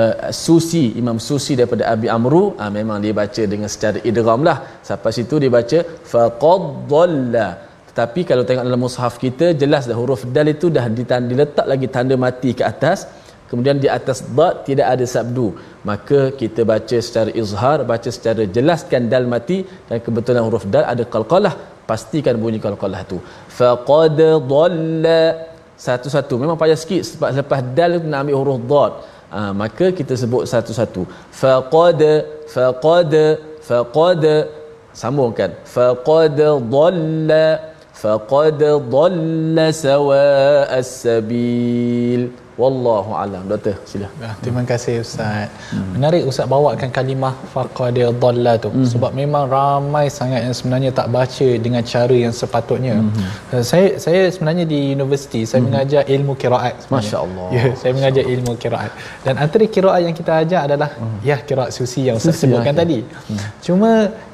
[0.00, 4.58] uh, susi imam susi daripada abi amru ha, memang dia baca dengan secara idgham lah.
[4.88, 5.78] Sampai situ dia baca
[6.12, 7.48] faqaddalla.
[7.92, 10.84] Tetapi kalau tengok dalam mushaf kita jelas dah huruf dal itu dah
[11.30, 13.04] diletak lagi tanda mati ke atas
[13.52, 15.46] kemudian di atas dad tidak ada sabdu.
[15.90, 21.04] Maka kita baca secara izhar baca secara jelaskan dal mati dan kebetulan huruf dal ada
[21.14, 21.54] qalqalah.
[21.90, 23.18] Pastikan bunyi qalqalah tu.
[23.58, 25.22] Faqad dhalla.
[25.86, 26.34] Satu-satu.
[26.42, 28.92] Memang payah sikit sebab lepas dal nak ambil huruf dad.
[29.34, 31.02] Ha, maka kita sebut satu-satu.
[31.40, 32.00] Faqad
[32.54, 33.14] faqad
[33.68, 34.24] faqad.
[35.00, 35.50] Sambungkan.
[35.74, 36.38] Faqad
[36.72, 37.46] dhalla.
[38.02, 38.62] Faqad
[38.94, 40.22] dhalla sawa
[40.80, 42.22] as-sabil
[42.60, 45.86] wallahu alam doktor sila ya, terima kasih ustaz hmm.
[45.96, 48.88] menarik ustaz bawakan kalimah faqad dhalla tu hmm.
[48.92, 53.30] sebab memang ramai sangat yang sebenarnya tak baca dengan cara yang sepatutnya hmm.
[53.52, 55.66] Uh, saya saya sebenarnya di universiti saya hmm.
[55.68, 58.92] mengajar ilmu qiraat masya-Allah ya saya mengajar ilmu qiraat
[59.24, 61.18] dan antara qiraat yang kita ajar adalah hmm.
[61.30, 62.80] ya qiraat susi yang ustaz sebutkan ya.
[62.84, 63.40] tadi hmm.
[63.64, 63.90] cuma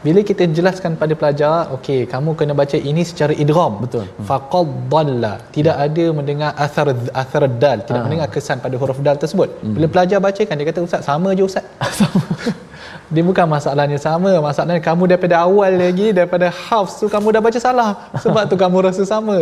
[0.07, 4.27] bila kita jelaskan pada pelajar okey kamu kena baca ini secara idgham betul hmm.
[4.31, 5.87] faqad dhalla tidak hmm.
[5.87, 6.89] ada mendengar athar
[7.23, 9.53] athar dal tidak ha mendengar kesan pada huruf dal tersebut.
[9.61, 9.77] Hmm.
[9.77, 11.65] Bila pelajar baca kan dia kata ustaz sama je ustaz.
[11.93, 12.25] sama.
[13.09, 17.61] dia bukan masalahnya sama, masalahnya kamu daripada awal lagi daripada hafs tu kamu dah baca
[17.67, 17.91] salah.
[18.23, 19.37] Sebab tu kamu rasa sama.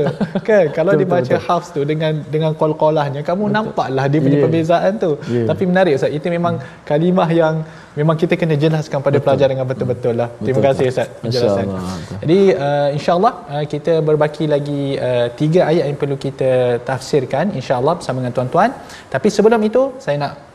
[0.49, 0.71] Kan?
[0.79, 3.57] Kalau dia baca hafs tu dengan dengan qalqalahnya kamu betul.
[3.57, 4.45] nampaklah dia punya yeah.
[4.47, 5.11] perbezaan tu.
[5.27, 5.47] Yeah.
[5.51, 6.15] Tapi menarik ustaz.
[6.19, 7.67] Itu memang kalimah yang
[7.99, 9.25] memang kita kena jelaskan pada betul.
[9.27, 10.29] pelajar dengan betul-betul lah.
[10.31, 11.67] Betul, Terima kasih Ustaz penjelasan.
[12.23, 16.51] Jadi uh, insyaAllah uh, kita berbaki lagi uh, tiga ayat yang perlu kita
[16.87, 18.71] tafsirkan insyaAllah bersama dengan tuan-tuan.
[19.15, 20.46] Tapi sebelum itu saya nak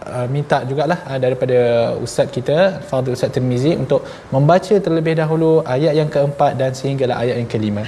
[0.16, 1.58] uh minta jugalah uh, daripada
[2.06, 2.56] Ustaz kita
[2.88, 4.00] Fadil Ustaz Tirmizi untuk
[4.34, 7.84] membaca terlebih dahulu ayat yang keempat dan sehinggalah ayat yang kelima.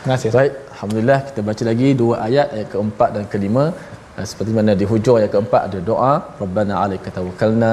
[0.00, 0.30] Terima kasih.
[0.38, 0.52] Baik.
[0.74, 3.64] Alhamdulillah kita baca lagi dua ayat ayat keempat dan kelima.
[4.18, 7.72] Uh, seperti mana di hujung ayat keempat ada doa Rabbana alaika tawakkalna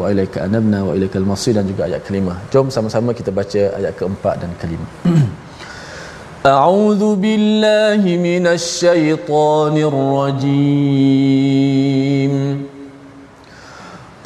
[0.00, 2.34] wa ilaika anabna wa ilaikal masir dan juga ayat kelima.
[2.54, 4.88] Jom sama-sama kita baca ayat keempat dan kelima.
[6.42, 10.72] أعوذ بالله من الشيطان الرجيم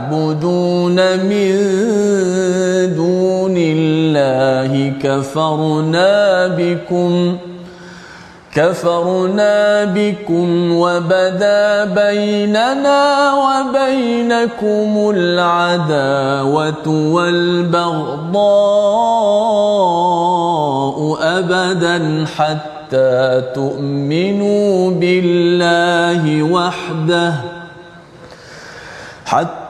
[0.00, 0.96] تعبدون
[1.28, 1.52] من
[2.96, 7.36] دون الله كفرنا بكم
[8.54, 18.40] كفرنا بكم وبدا بيننا وبينكم العداوة والبغضاء
[21.20, 27.34] أبدا حتى تؤمنوا بالله وحده
[29.26, 29.69] حتى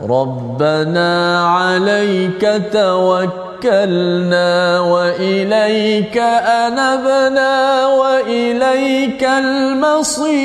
[0.10, 4.80] ربنا عليك توكلنا.
[4.80, 7.88] وإليك أنبنا.
[7.88, 10.36] وإليك المصير.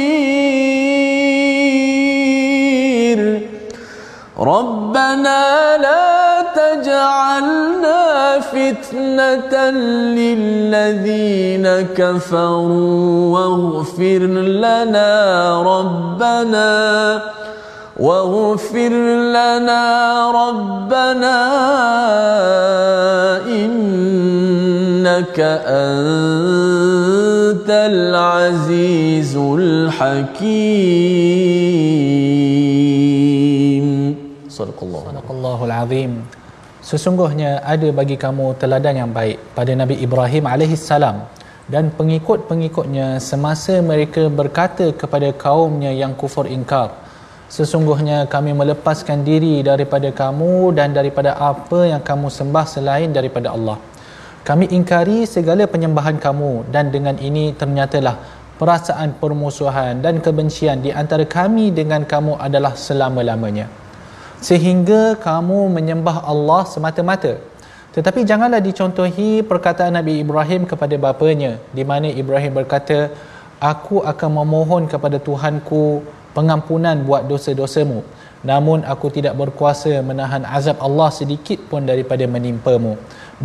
[4.39, 6.10] ربنا لا
[8.91, 9.71] فتنة
[10.19, 14.23] للذين كفروا واغفر
[14.63, 17.23] لنا ربنا
[18.01, 18.93] واغفر
[19.31, 19.85] لنا
[20.31, 21.39] ربنا
[23.47, 26.51] إنك أنت
[27.71, 30.51] العزيز الحكيم
[34.49, 35.01] صدق الله
[35.31, 36.13] Sadaqallahul Azim.
[36.91, 41.17] Sesungguhnya ada bagi kamu teladan yang baik pada Nabi Ibrahim alaihissalam
[41.71, 46.91] dan pengikut-pengikutnya semasa mereka berkata kepada kaumnya yang kufur ingkar
[47.51, 53.75] Sesungguhnya kami melepaskan diri daripada kamu dan daripada apa yang kamu sembah selain daripada Allah.
[54.47, 58.15] Kami ingkari segala penyembahan kamu dan dengan ini ternyatalah
[58.55, 63.80] perasaan permusuhan dan kebencian di antara kami dengan kamu adalah selama-lamanya.
[64.41, 67.37] Sehingga kamu menyembah Allah semata-mata.
[67.97, 73.13] Tetapi janganlah dicontohi perkataan Nabi Ibrahim kepada bapanya di mana Ibrahim berkata,
[73.61, 76.01] Aku akan memohon kepada Tuhanku
[76.33, 78.01] pengampunan buat dosa-dosamu
[78.41, 82.97] namun aku tidak berkuasa menahan azab Allah sedikit pun daripada menimpamu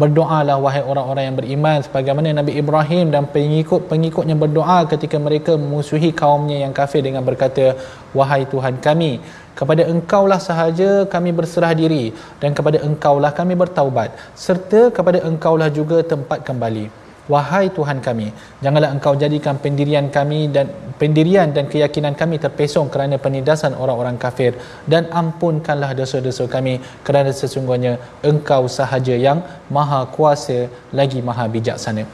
[0.01, 6.63] berdoalah wahai orang-orang yang beriman sebagaimana Nabi Ibrahim dan pengikut-pengikutnya berdoa ketika mereka memusuhi kaumnya
[6.63, 7.75] yang kafir dengan berkata
[8.15, 9.19] wahai Tuhan kami
[9.59, 12.05] kepada engkaulah sahaja kami berserah diri
[12.43, 14.11] dan kepada engkaulah kami bertaubat
[14.45, 17.05] serta kepada engkaulah juga tempat kembali.
[17.25, 18.29] Wahai Tuhan kami,
[18.63, 20.69] janganlah Engkau jadikan pendirian kami dan
[21.01, 24.53] pendirian dan keyakinan kami terpesong kerana penindasan orang-orang kafir.
[24.85, 29.41] Dan ampunkanlah dosa-dosa kami kerana sesungguhnya Engkau sahaja yang
[29.73, 32.05] Maha Kuasa lagi Maha Bijaksana.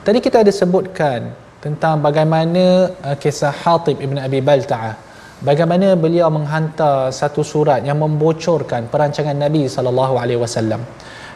[0.00, 2.64] Tadi kita ada sebutkan tentang bagaimana
[3.04, 5.09] uh, kisah Hatib Ibn Abi Balta'ah
[5.48, 10.82] bagaimana beliau menghantar satu surat yang membocorkan perancangan Nabi sallallahu alaihi wasallam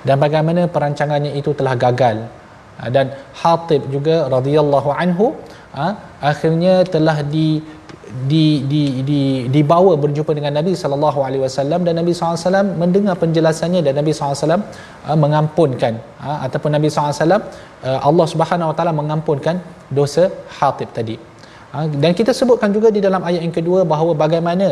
[0.08, 2.18] dan bagaimana perancangannya itu telah gagal
[2.78, 3.06] Ha, dan
[3.40, 5.26] Hatib juga radhiyallahu anhu
[5.78, 5.86] ha,
[6.30, 7.62] akhirnya telah di
[8.30, 9.20] di di di
[9.54, 13.94] dibawa berjumpa dengan Nabi sallallahu alaihi wasallam dan Nabi sallallahu alaihi wasallam mendengar penjelasannya dan
[14.00, 14.64] Nabi sallallahu alaihi wasallam
[15.06, 15.94] ha, mengampunkan
[16.46, 17.42] ataupun Nabi sallallahu alaihi wasallam
[18.08, 19.56] Allah Subhanahu wa taala mengampunkan
[19.98, 20.26] dosa
[20.58, 21.16] Hatib tadi.
[21.74, 24.68] Ha, dan kita sebutkan juga di dalam ayat yang kedua bahawa bagaimana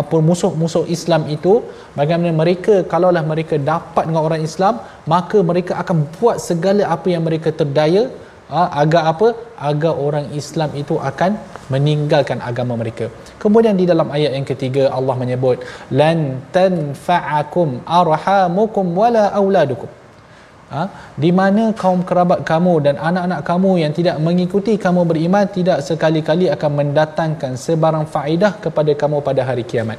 [0.00, 1.52] apa musuh-musuh Islam itu
[1.98, 4.74] bagaimana mereka kalaulah mereka dapat dengan orang Islam
[5.14, 8.04] maka mereka akan buat segala apa yang mereka terdaya
[8.54, 9.28] ha, agar apa?
[9.70, 11.32] Agar orang Islam itu akan
[11.74, 13.06] meninggalkan agama mereka.
[13.42, 15.58] Kemudian di dalam ayat yang ketiga Allah menyebut
[16.00, 16.18] lan
[16.56, 19.90] tanfa'akum arhamukum wala auladukum
[20.70, 21.14] ha?
[21.14, 26.50] di mana kaum kerabat kamu dan anak-anak kamu yang tidak mengikuti kamu beriman tidak sekali-kali
[26.50, 29.98] akan mendatangkan sebarang faedah kepada kamu pada hari kiamat.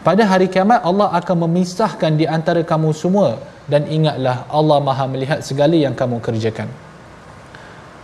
[0.00, 3.36] Pada hari kiamat Allah akan memisahkan di antara kamu semua
[3.68, 6.68] dan ingatlah Allah maha melihat segala yang kamu kerjakan.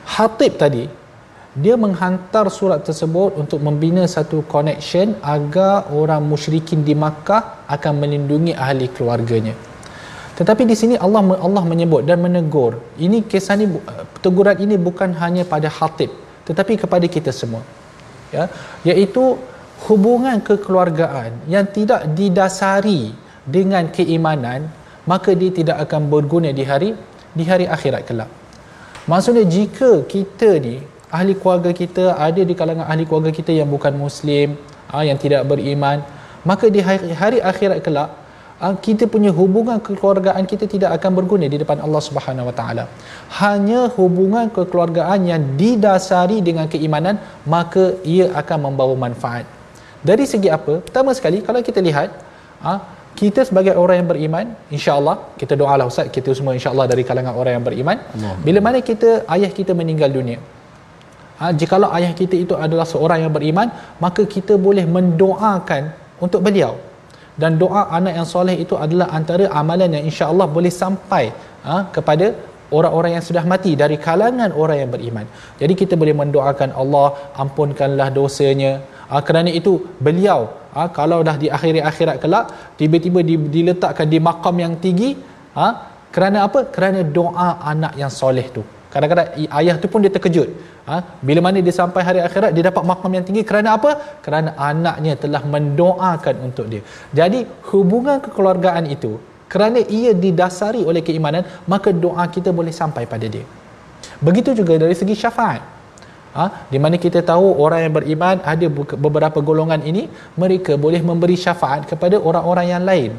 [0.05, 0.85] Hatib tadi
[1.57, 8.53] dia menghantar surat tersebut untuk membina satu connection agar orang musyrikin di Makkah akan melindungi
[8.53, 9.57] ahli keluarganya
[10.37, 12.73] tetapi di sini Allah Allah menyebut dan menegur.
[13.01, 13.67] Ini kisah ni
[14.25, 16.13] teguran ini bukan hanya pada Hatib
[16.49, 17.65] tetapi kepada kita semua.
[18.35, 18.45] Ya,
[18.85, 19.41] iaitu
[19.89, 23.15] hubungan kekeluargaan yang tidak didasari
[23.57, 24.69] dengan keimanan
[25.09, 26.91] maka dia tidak akan berguna di hari
[27.39, 28.31] di hari akhirat kelak.
[29.07, 30.77] Maksudnya jika kita ni
[31.09, 34.59] ahli keluarga kita ada di kalangan ahli keluarga kita yang bukan muslim
[34.91, 36.03] ha, yang tidak beriman
[36.43, 38.11] maka di hari, hari akhirat kelak
[38.87, 42.85] kita punya hubungan kekeluargaan kita tidak akan berguna di depan Allah Subhanahu Wa Taala.
[43.41, 49.45] Hanya hubungan kekeluargaan yang didasari dengan keimanan maka ia akan membawa manfaat.
[50.01, 50.81] Dari segi apa?
[50.81, 52.11] Pertama sekali kalau kita lihat
[52.65, 52.73] ha,
[53.21, 57.61] kita sebagai orang yang beriman insya-Allah kita doalah ustaz kita semua insya-Allah dari kalangan orang
[57.61, 57.97] yang beriman.
[58.47, 60.41] Bila mana kita ayah kita meninggal dunia
[61.41, 63.69] ha, jikalau ayah kita itu adalah seorang yang beriman
[64.05, 65.93] maka kita boleh mendoakan
[66.25, 66.75] untuk beliau
[67.43, 71.25] dan doa anak yang soleh itu adalah antara amalan yang insya-Allah boleh sampai
[71.69, 72.27] ha, kepada
[72.77, 75.27] orang-orang yang sudah mati dari kalangan orang yang beriman.
[75.61, 77.07] Jadi kita boleh mendoakan Allah
[77.43, 78.73] ampunkanlah dosanya.
[79.11, 79.73] Ha, kerana itu
[80.07, 80.41] beliau
[80.75, 82.47] ha, kalau dah di akhirat-akhirat kelak
[82.81, 83.21] tiba-tiba
[83.57, 85.11] diletakkan di makam yang tinggi
[85.59, 85.67] ha,
[86.17, 86.61] kerana apa?
[86.75, 88.65] Kerana doa anak yang soleh tu.
[88.97, 89.29] Kadang-kadang
[89.61, 90.49] ayah tu pun dia terkejut.
[90.89, 91.21] Ha?
[91.29, 93.43] Bila mana dia sampai hari akhirat, dia dapat makam yang tinggi.
[93.51, 93.91] Kerana apa?
[94.25, 96.81] Kerana anaknya telah mendoakan untuk dia.
[97.19, 97.45] Jadi,
[97.77, 99.21] hubungan kekeluargaan itu,
[99.53, 103.45] kerana ia didasari oleh keimanan, maka doa kita boleh sampai pada dia.
[104.27, 105.61] Begitu juga dari segi syafaat.
[106.33, 106.47] Ha?
[106.73, 108.67] Di mana kita tahu orang yang beriman ada
[109.05, 110.09] beberapa golongan ini,
[110.41, 113.13] mereka boleh memberi syafaat kepada orang-orang yang lain.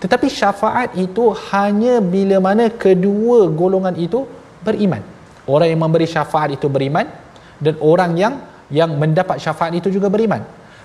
[0.00, 4.24] Tetapi syafaat itu hanya bila mana kedua golongan itu
[4.64, 5.02] beriman.
[5.48, 7.08] Orang yang memberi syafaat itu beriman
[7.58, 8.34] dan orang yang
[8.70, 10.40] yang mendapat syafaat itu juga beriman.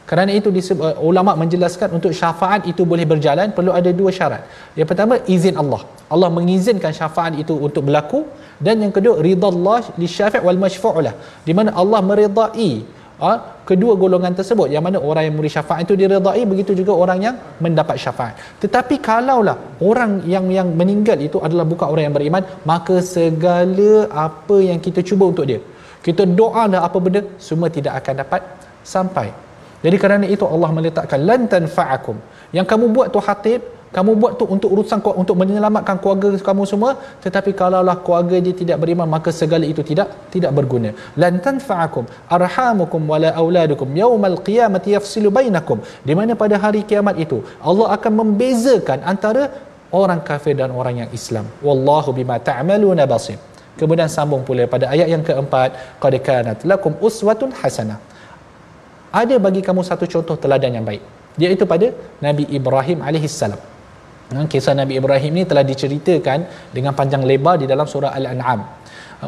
[0.06, 4.46] Kerana itu disebut, uh, ulama menjelaskan untuk syafaat itu boleh berjalan perlu ada dua syarat.
[4.78, 5.82] Yang pertama izin Allah.
[6.06, 8.30] Allah mengizinkan syafaat itu untuk berlaku
[8.62, 11.42] dan yang kedua ridha Allah li syafi' wal masyfu'lah.
[11.42, 12.86] Di mana Allah meridai
[13.24, 13.32] ha,
[13.70, 17.36] kedua golongan tersebut yang mana orang yang memberi syafaat itu diredai begitu juga orang yang
[17.66, 18.36] mendapat syafaat.
[18.64, 19.58] Tetapi kalaulah
[19.90, 23.94] orang yang yang meninggal itu adalah bukan orang yang beriman maka segala
[24.28, 25.62] apa yang kita cuba untuk dia
[26.06, 28.42] kita doa dah apa benda semua tidak akan dapat
[28.94, 29.28] sampai.
[29.86, 32.18] Jadi kerana itu Allah meletakkan lan tanfa'akum.
[32.58, 33.62] Yang kamu buat tu hatib
[33.96, 36.92] kamu buat tu untuk urusan untuk menyelamatkan keluarga kamu semua.
[37.24, 40.92] Tetapi kalaulah keluarga dia tidak beriman maka segala itu tidak tidak berguna.
[41.22, 42.04] Lan tanfa'akum
[42.38, 43.88] arhamukum wala auladukum.
[44.02, 45.80] Yaumal qiyamati yafsilu bainakum.
[46.08, 47.40] Di mana pada hari kiamat itu
[47.70, 49.44] Allah akan membezakan antara
[50.02, 51.48] orang kafir dan orang yang Islam.
[51.68, 53.40] Wallahu bima ta'maluna basir.
[53.80, 58.00] Kemudian sambung pula pada ayat yang keempat qad kanat lakum uswatun hasanah.
[59.22, 61.04] Ada bagi kamu satu contoh teladan yang baik
[61.44, 61.88] iaitu pada
[62.26, 63.60] Nabi Ibrahim alaihissalam.
[63.60, 63.75] Ha,
[64.50, 68.60] kisah Nabi Ibrahim ni telah diceritakan dengan panjang lebar di dalam surah Al-An'am.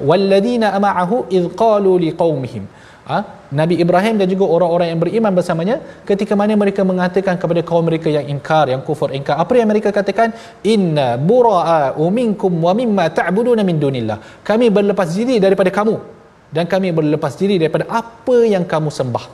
[0.10, 2.66] Walladzina ama'ahu id qalu liqaumihim.
[3.08, 3.18] Ha?
[3.56, 8.12] Nabi Ibrahim dan juga orang-orang yang beriman bersamanya ketika mana mereka mengatakan kepada kaum mereka
[8.12, 9.40] yang ingkar, yang kufur ingkar.
[9.40, 10.36] Apa yang mereka katakan?
[10.68, 14.44] Inna bura'a minkum wa mimma ta'buduna min dunillah.
[14.44, 15.96] Kami berlepas diri daripada kamu
[16.52, 19.26] dan kami berlepas diri daripada apa yang kamu sembah.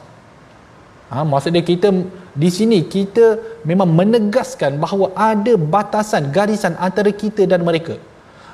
[1.14, 1.90] Ha, maksudnya kita
[2.34, 7.94] di sini kita memang menegaskan bahawa ada batasan garisan antara kita dan mereka.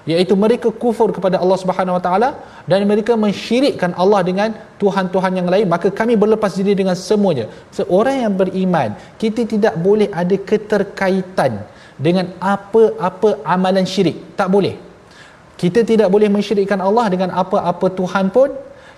[0.04, 2.30] Iaitu mereka kufur kepada Allah Subhanahu Wa Taala
[2.68, 4.50] dan mereka mensyirikkan Allah dengan
[4.82, 5.68] tuhan-tuhan yang lain.
[5.72, 7.48] Maka kami berlepas diri dengan semuanya.
[7.72, 11.64] Seorang yang beriman kita tidak boleh ada keterkaitan
[11.96, 14.36] dengan apa-apa amalan syirik.
[14.36, 14.76] Tak boleh.
[15.56, 18.52] Kita tidak boleh mensyirikkan Allah dengan apa-apa tuhan pun.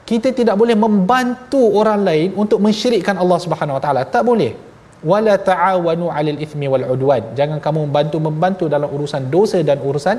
[0.10, 4.02] Kita tidak boleh membantu orang lain untuk mensyirikkan Allah Subhanahu Wa Taala.
[4.10, 4.71] Tak boleh
[5.02, 7.34] wala ta'awanu 'alal ithmi wal 'udwan.
[7.40, 10.18] Jangan kamu membantu membantu dalam urusan dosa dan urusan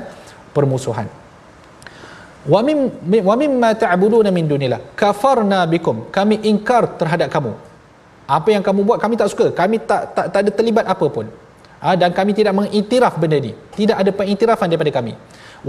[0.55, 1.07] permusuhan.
[2.43, 2.79] Wa mim
[3.29, 4.81] wa mimma ta'buduna min dunillah.
[5.01, 6.11] Kafarna bikum.
[6.17, 7.53] Kami ingkar terhadap kamu.
[8.27, 9.47] Apa yang kamu buat kami tak suka.
[9.55, 11.27] Kami tak tak, tak ada terlibat apa pun.
[11.83, 13.51] Ha, dan kami tidak mengiktiraf benda ni.
[13.79, 15.13] Tidak ada pengiktirafan daripada kami.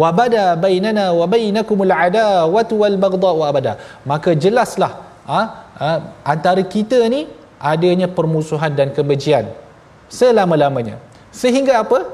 [0.00, 3.72] Wa bada bainana wa bainakumul adawatu wal baghdha wa abada.
[4.10, 4.92] Maka jelaslah
[5.30, 5.40] ha,
[5.78, 5.90] ha,
[6.22, 7.26] antara kita ni
[7.60, 9.48] adanya permusuhan dan kebencian
[10.08, 11.00] selama-lamanya.
[11.34, 12.06] Sehingga apa?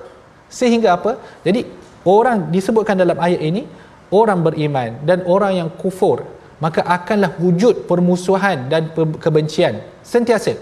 [0.49, 1.20] Sehingga apa?
[1.47, 1.66] Jadi
[2.07, 3.62] orang disebutkan dalam ayat ini
[4.11, 6.26] orang beriman dan orang yang kufur
[6.61, 10.61] maka akanlah wujud permusuhan dan kebencian sentiasa.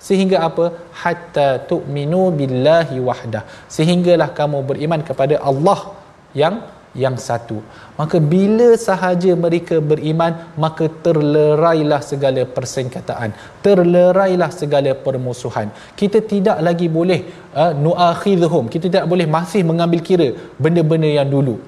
[0.00, 0.74] Sehingga apa?
[0.90, 3.46] Hatta tu'minu billahi wahdah.
[3.70, 5.94] Sehinggalah kamu beriman kepada Allah
[6.34, 6.64] yang
[6.98, 7.62] yang satu.
[7.94, 13.30] Maka bila sahaja mereka beriman maka terlerailah segala persengketaan
[13.62, 15.70] terlerailah segala permusuhan.
[15.94, 17.20] Kita tidak lagi boleh
[17.54, 20.28] uh, nuakhidhum kita tidak boleh masih mengambil kira
[20.58, 21.62] benda-benda yang dulu.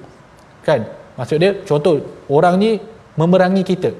[0.67, 0.83] Kan?
[1.15, 2.71] Maksud dia contoh orang ni
[3.15, 3.91] memerangi kita.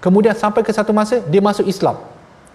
[0.00, 2.00] Kemudian sampai ke satu masa dia masuk Islam.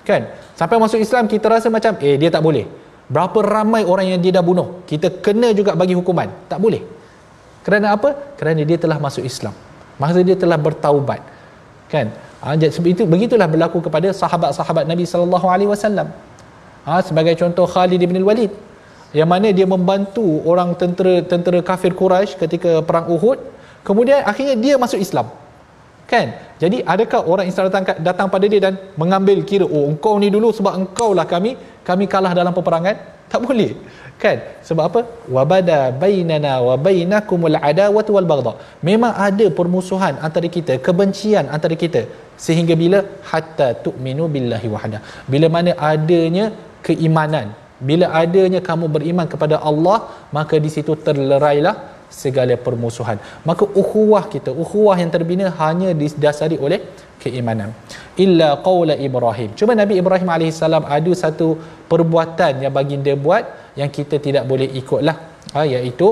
[0.01, 0.25] Kan?
[0.57, 2.65] Sampai masuk Islam kita rasa macam eh dia tak boleh.
[3.05, 6.25] Berapa ramai orang yang dia dah bunuh kita kena juga bagi hukuman.
[6.49, 6.94] Tak boleh
[7.65, 8.13] kerana apa?
[8.39, 9.53] Kerana dia telah masuk Islam.
[9.97, 11.21] Masa dia telah bertaubat.
[11.89, 12.07] kan
[12.41, 12.53] ha,
[12.93, 16.07] itu begitulah berlaku kepada sahabat-sahabat Nabi sallallahu alaihi wasallam
[16.85, 18.53] ha, sebagai contoh Khalid bin Walid
[19.17, 23.39] yang mana dia membantu orang tentera-tentera kafir Quraisy ketika perang Uhud
[23.87, 25.29] kemudian akhirnya dia masuk Islam
[26.15, 26.27] kan?
[26.63, 30.49] Jadi adakah orang Islam datang datang pada dia dan mengambil kira oh engkau ni dulu
[30.57, 31.51] sebab engkau lah kami
[31.89, 32.95] kami kalah dalam peperangan?
[33.31, 33.71] Tak boleh
[34.23, 34.37] kan?
[34.67, 35.01] Sebab apa?
[35.35, 38.53] Wabada bainana wa bainakumul adawatu wal baghdha.
[38.89, 42.03] Memang ada permusuhan antara kita kebencian antara kita
[42.45, 43.01] sehingga bila?
[43.31, 44.99] Hatta tu'minu billahi wahda.
[45.33, 46.47] Bila mana adanya
[46.87, 47.47] keimanan
[47.87, 49.97] bila adanya kamu beriman kepada Allah
[50.37, 51.75] maka di situ terlerailah
[52.09, 53.17] segala permusuhan.
[53.49, 56.79] Maka ukhuwah kita ukhuwah yang terbina hanya didasari oleh
[57.23, 57.71] keimanan.
[58.25, 59.49] Illa qaula ibrahim.
[59.59, 61.47] Cuma nabi ibrahim alaihissalam ada satu
[61.91, 63.45] perbuatan yang baginda buat
[63.79, 65.17] yang kita tidak boleh ikutlah.
[65.55, 66.07] Ha, iaitu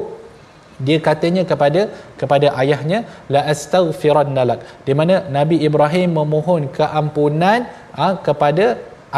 [0.86, 1.82] dia katanya kepada
[2.20, 3.00] kepada ayahnya
[3.34, 4.62] la astaghfiranna lak.
[4.88, 8.66] Di mana nabi ibrahim memohon keampunan ha, kepada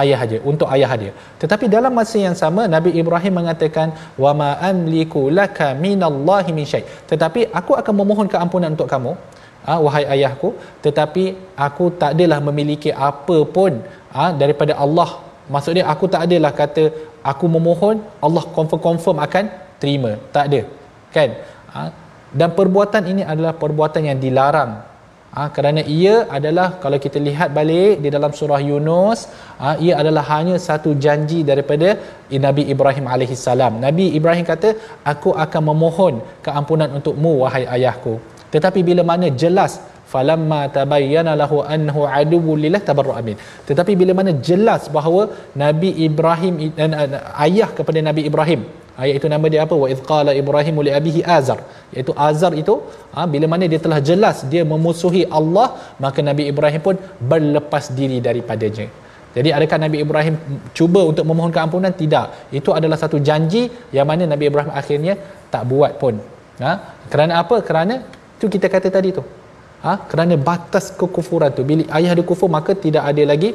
[0.01, 1.11] ayah dia untuk ayah dia.
[1.41, 6.83] Tetapi dalam masa yang sama Nabi Ibrahim mengatakan wa ma amliku laka minallahi min syai.
[7.11, 9.13] Tetapi aku akan memohon keampunan untuk kamu
[9.67, 10.51] ha, wahai ayahku.
[10.85, 11.23] Tetapi
[11.67, 13.81] aku tak adalah memiliki apa pun
[14.15, 15.09] ha, daripada Allah.
[15.53, 16.83] Maksudnya aku tak adalah kata
[17.31, 19.45] aku memohon Allah confirm confirm akan
[19.81, 20.11] terima.
[20.35, 20.61] Tak ada
[21.15, 21.29] kan?
[21.73, 21.81] Ha,
[22.39, 24.71] dan perbuatan ini adalah perbuatan yang dilarang
[25.35, 29.19] ha, kerana ia adalah kalau kita lihat balik di dalam surah Yunus
[29.61, 31.89] ha, ia adalah hanya satu janji daripada
[32.47, 33.73] Nabi Ibrahim alaihi salam.
[33.87, 34.71] Nabi Ibrahim kata
[35.13, 36.15] aku akan memohon
[36.45, 38.15] keampunan untukmu wahai ayahku
[38.55, 39.73] tetapi bila mana jelas
[40.13, 43.37] falamma tabayyana lahu annahu aduwwu lillah tabarra'a min
[43.69, 45.21] tetapi bila mana jelas bahawa
[45.63, 46.93] Nabi Ibrahim dan
[47.45, 48.63] ayah kepada Nabi Ibrahim
[49.03, 49.75] ayat itu nama dia apa?
[49.83, 51.59] Wa idqala ibrahim li abihi azar.
[51.93, 52.73] Iaitu azar itu
[53.15, 55.67] ha, bila mana dia telah jelas dia memusuhi Allah
[56.03, 56.95] maka nabi ibrahim pun
[57.31, 58.87] berlepas diri daripadanya.
[59.35, 60.35] Jadi adakah nabi ibrahim
[60.77, 61.91] cuba untuk memohon keampunan?
[61.91, 62.55] Tidak.
[62.59, 63.63] Itu adalah satu janji
[63.97, 65.15] yang mana nabi ibrahim akhirnya
[65.53, 66.15] tak buat pun.
[66.63, 66.73] Ha?
[67.11, 67.55] kerana apa?
[67.67, 67.95] Kerana
[68.39, 69.23] itu kita kata tadi tu.
[69.85, 69.93] Ha?
[70.11, 71.67] kerana batas kekufuran tu.
[71.67, 73.49] Bila ayah dia kufur maka tidak ada lagi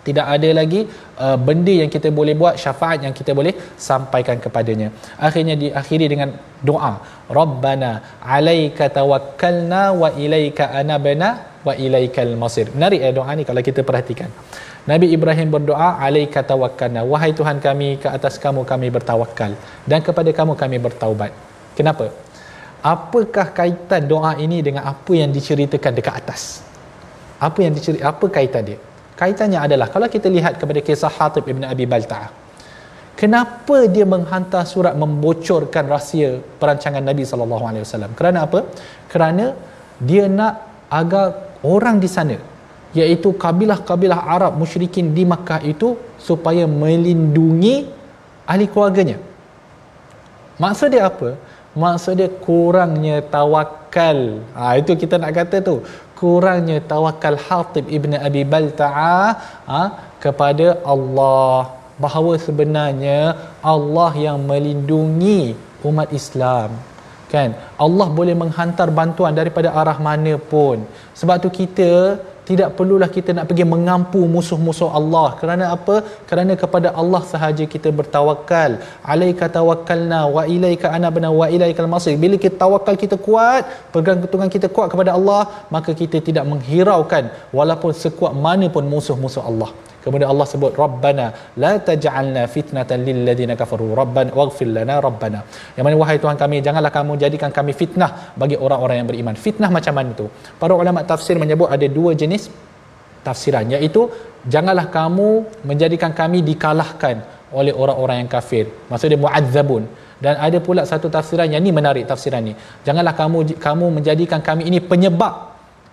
[0.00, 0.80] tidak ada lagi
[1.24, 4.88] uh, benda yang kita boleh buat syafaat yang kita boleh sampaikan kepadanya.
[5.20, 6.32] Akhirnya diakhiri dengan
[6.64, 6.92] doa.
[7.28, 7.90] Rabbana
[8.36, 12.72] alaika tawakkalna wa ilaika anabna wa ilaikal masir.
[12.72, 14.32] Menarik eh doa ni kalau kita perhatikan.
[14.88, 17.04] Nabi Ibrahim berdoa alaika tawakkalna.
[17.04, 19.52] Wahai Tuhan kami ke atas kamu kami bertawakal
[19.84, 21.32] dan kepada kamu kami bertaubat.
[21.76, 22.08] Kenapa?
[22.80, 26.64] Apakah kaitan doa ini dengan apa yang diceritakan dekat atas?
[27.36, 28.80] Apa yang diceritakan apa kaitan dia
[29.20, 32.30] kaitannya adalah kalau kita lihat kepada kisah Hatib Ibn Abi Balta'ah
[33.20, 37.22] kenapa dia menghantar surat membocorkan rahsia perancangan Nabi
[37.84, 38.12] wasallam?
[38.18, 38.60] Kerana apa?
[39.12, 39.52] Kerana
[40.00, 40.54] dia nak
[41.00, 41.26] agar
[41.74, 42.36] orang di sana
[42.98, 45.94] iaitu kabilah-kabilah Arab musyrikin di Makkah itu
[46.28, 47.86] supaya melindungi
[48.50, 49.18] ahli keluarganya.
[50.58, 51.38] Maksud dia apa?
[51.70, 55.76] Maksud dia kurangnya tawakal ha, itu kita nak kata tu
[56.20, 59.20] kurangnya tawakal Hatib ibn Abi Balta'a
[59.70, 59.82] ha,
[60.24, 61.80] kepada Allah.
[62.04, 63.20] Bahawa sebenarnya
[63.72, 65.42] Allah yang melindungi
[65.88, 66.76] umat Islam.
[67.32, 67.50] Kan?
[67.84, 70.84] Allah boleh menghantar bantuan daripada arah mana pun.
[71.20, 71.92] Sebab tu kita
[72.50, 75.28] tidak perlulah kita nak pergi mengampu musuh-musuh Allah.
[75.40, 75.96] Kerana apa?
[76.28, 78.72] Kerana kepada Allah sahaja kita bertawakal
[79.12, 82.16] alaika tawakkalna wa ilaika anabna wa ilaikal masir.
[82.24, 85.42] Bila kita tawakal kita kuat pergantungan kita kuat kepada Allah
[85.74, 87.24] maka kita tidak menghiraukan
[87.58, 89.70] walaupun sekuat mana pun musuh-musuh Allah
[90.04, 91.26] Kemudian Allah sebut Rabbana
[91.62, 95.40] la taj'alna fitnatan lil ladina kafaru Rabbana waghfir lana Rabbana.
[95.76, 99.34] Yang mana wahai Tuhan kami janganlah kamu jadikan kami fitnah bagi orang-orang yang beriman.
[99.36, 100.26] Fitnah macam mana tu?
[100.62, 102.48] Para ulama tafsir menyebut ada dua jenis
[103.20, 104.08] tafsiran iaitu
[104.48, 105.28] janganlah kamu
[105.68, 107.20] menjadikan kami dikalahkan
[107.52, 108.64] oleh orang-orang yang kafir.
[108.88, 109.84] Maksudnya muadzabun
[110.24, 112.54] dan ada pula satu tafsiran yang ni menarik tafsiran ni.
[112.86, 115.34] Janganlah kamu kamu menjadikan kami ini penyebab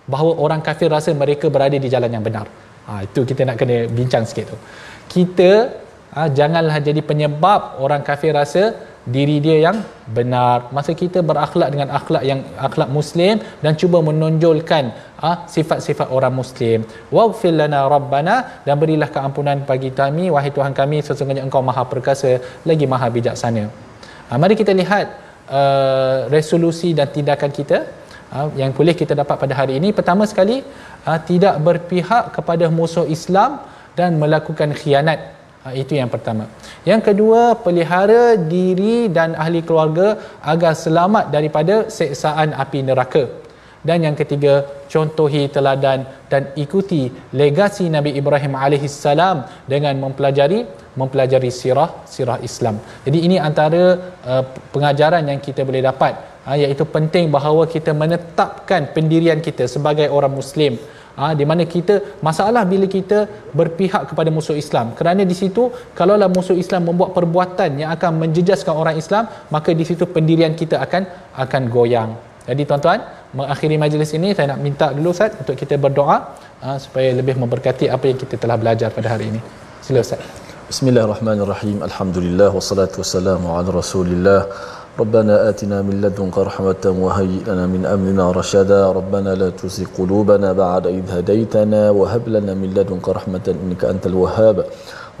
[0.08, 2.48] bahawa orang kafir rasa mereka berada di jalan yang benar.
[2.88, 4.56] Ha, itu kita nak kena bincang sikit tu.
[5.14, 5.50] Kita
[6.16, 8.62] ha, janganlah jadi penyebab orang kafir rasa
[9.16, 9.76] diri dia yang
[10.16, 10.72] benar.
[10.76, 14.84] Masa kita berakhlak dengan akhlak yang akhlak muslim dan cuba menonjolkan
[15.20, 16.88] ha, sifat-sifat orang muslim.
[17.16, 22.32] Waghfir lana rabbana dan berilah keampunan bagi kami wahai Tuhan kami sesungguhnya Engkau Maha Perkasa
[22.68, 23.64] lagi Maha Bijaksana.
[24.28, 25.06] Ha, mari kita lihat
[25.48, 27.78] uh, resolusi dan tindakan kita
[28.60, 30.60] yang boleh kita dapat pada hari ini pertama sekali
[31.06, 33.64] ha, tidak berpihak kepada musuh Islam
[33.98, 35.20] dan melakukan khianat.
[35.64, 36.44] Ha, itu yang pertama.
[36.90, 40.08] Yang kedua pelihara diri dan ahli keluarga
[40.52, 43.24] agar selamat daripada seksaan api neraka.
[43.88, 46.00] Dan yang ketiga contohi teladan
[46.32, 47.02] dan ikuti
[47.40, 48.54] legasi Nabi Ibrahim
[48.90, 50.66] salam dengan mempelajari
[51.00, 52.76] mempelajari sirah sirah Islam.
[53.06, 53.82] Jadi ini antara
[54.26, 54.42] uh,
[54.74, 60.32] pengajaran yang kita boleh dapat ha, iaitu penting bahawa kita menetapkan pendirian kita sebagai orang
[60.40, 60.74] muslim.
[61.18, 61.94] Ha, di mana kita
[62.26, 63.18] masalah bila kita
[63.58, 64.86] berpihak kepada musuh Islam.
[64.98, 65.62] Kerana di situ
[65.98, 69.24] kalaulah musuh Islam membuat perbuatan yang akan menjejaskan orang Islam
[69.54, 71.02] maka di situ pendirian kita akan
[71.44, 72.10] akan goyang.
[72.48, 73.00] Jadi tuan-tuan
[73.38, 76.16] mengakhiri majlis ini saya nak minta dulu Ustaz untuk kita berdoa
[76.62, 79.40] ha, supaya lebih memberkati apa yang kita telah belajar pada hari ini.
[79.86, 80.22] Sila Ustaz.
[80.70, 81.76] Bismillahirrahmanirrahim.
[81.88, 84.40] Alhamdulillah Wassalatu wassalamu ala rasulillah
[84.98, 88.92] ربنا آتنا من لدنك رحمة وهيئ لنا من أمرنا رشدا.
[88.98, 94.56] ربنا لا تزغ قلوبنا بعد إذ هديتنا وهب لنا من لدنك رحمة إنك أنت الوهاب.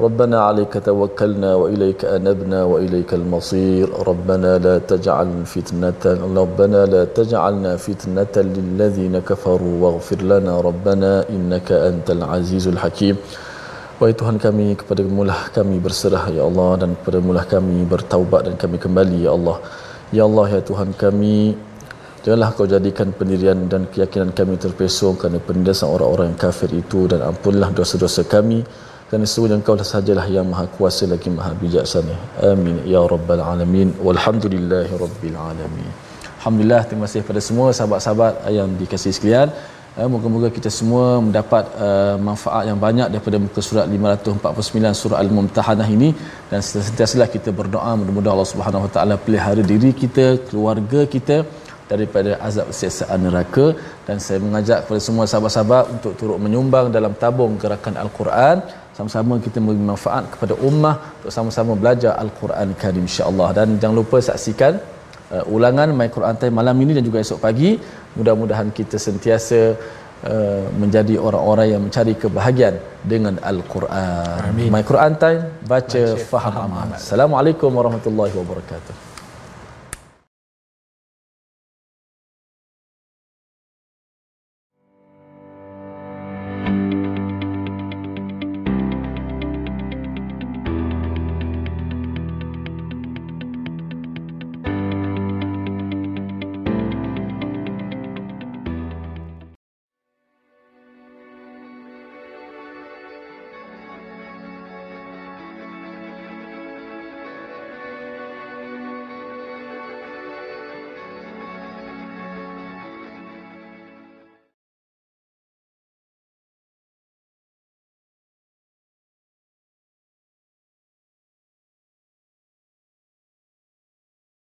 [0.00, 3.86] ربنا عليك توكلنا وإليك أنبنا وإليك المصير.
[4.10, 6.02] ربنا لا تجعل فتنة
[6.42, 10.60] ربنا لا تجعلنا فتنة للذين كفروا واغفر لنا.
[10.60, 13.16] ربنا إنك أنت العزيز الحكيم.
[13.98, 18.54] Wahai Tuhan kami, kepada mulah kami berserah Ya Allah dan kepada mulah kami bertaubat dan
[18.54, 19.58] kami kembali Ya Allah
[20.14, 21.58] Ya Allah ya Tuhan kami
[22.22, 27.26] Janganlah kau jadikan pendirian dan keyakinan kami terpesong kerana penindasan orang-orang yang kafir itu dan
[27.26, 28.62] ampunlah dosa-dosa kami
[29.08, 32.14] kerana sesungguhnya engkau sajalah yang maha kuasa lagi maha bijaksana.
[32.52, 32.84] Amin.
[32.84, 33.96] Ya Rabbal Alamin.
[34.06, 35.90] Walhamdulillahi Rabbil Alamin.
[36.38, 39.48] Alhamdulillah, terima kasih kepada semua sahabat-sahabat yang dikasihi sekalian.
[40.00, 45.88] Eh, moga-moga kita semua mendapat uh, manfaat yang banyak daripada muka surat 549 surah Al-Mumtahanah
[45.94, 46.08] ini.
[46.50, 51.36] Dan sentiasalah kita berdoa mudah-mudahan Allah Subhanahu Wa Taala pelihara diri kita, keluarga kita
[51.92, 53.66] daripada azab siksaan neraka.
[54.06, 58.56] Dan saya mengajak kepada semua sahabat-sahabat untuk turut menyumbang dalam tabung gerakan Al-Quran.
[58.98, 63.50] Sama-sama kita memberi manfaat kepada ummah untuk sama-sama belajar Al-Quran Karim insya-Allah.
[63.58, 64.74] Dan jangan lupa saksikan
[65.34, 67.80] uh, ulangan My Quran Time malam ini dan juga esok pagi
[68.18, 69.74] mudah-mudahan kita sentiasa
[70.28, 74.54] uh, menjadi orang-orang yang mencari kebahagiaan dengan Al-Quran.
[74.70, 76.02] My Quran Time baca, baca
[76.32, 76.88] faham amal.
[76.98, 79.07] Assalamualaikum warahmatullahi wabarakatuh.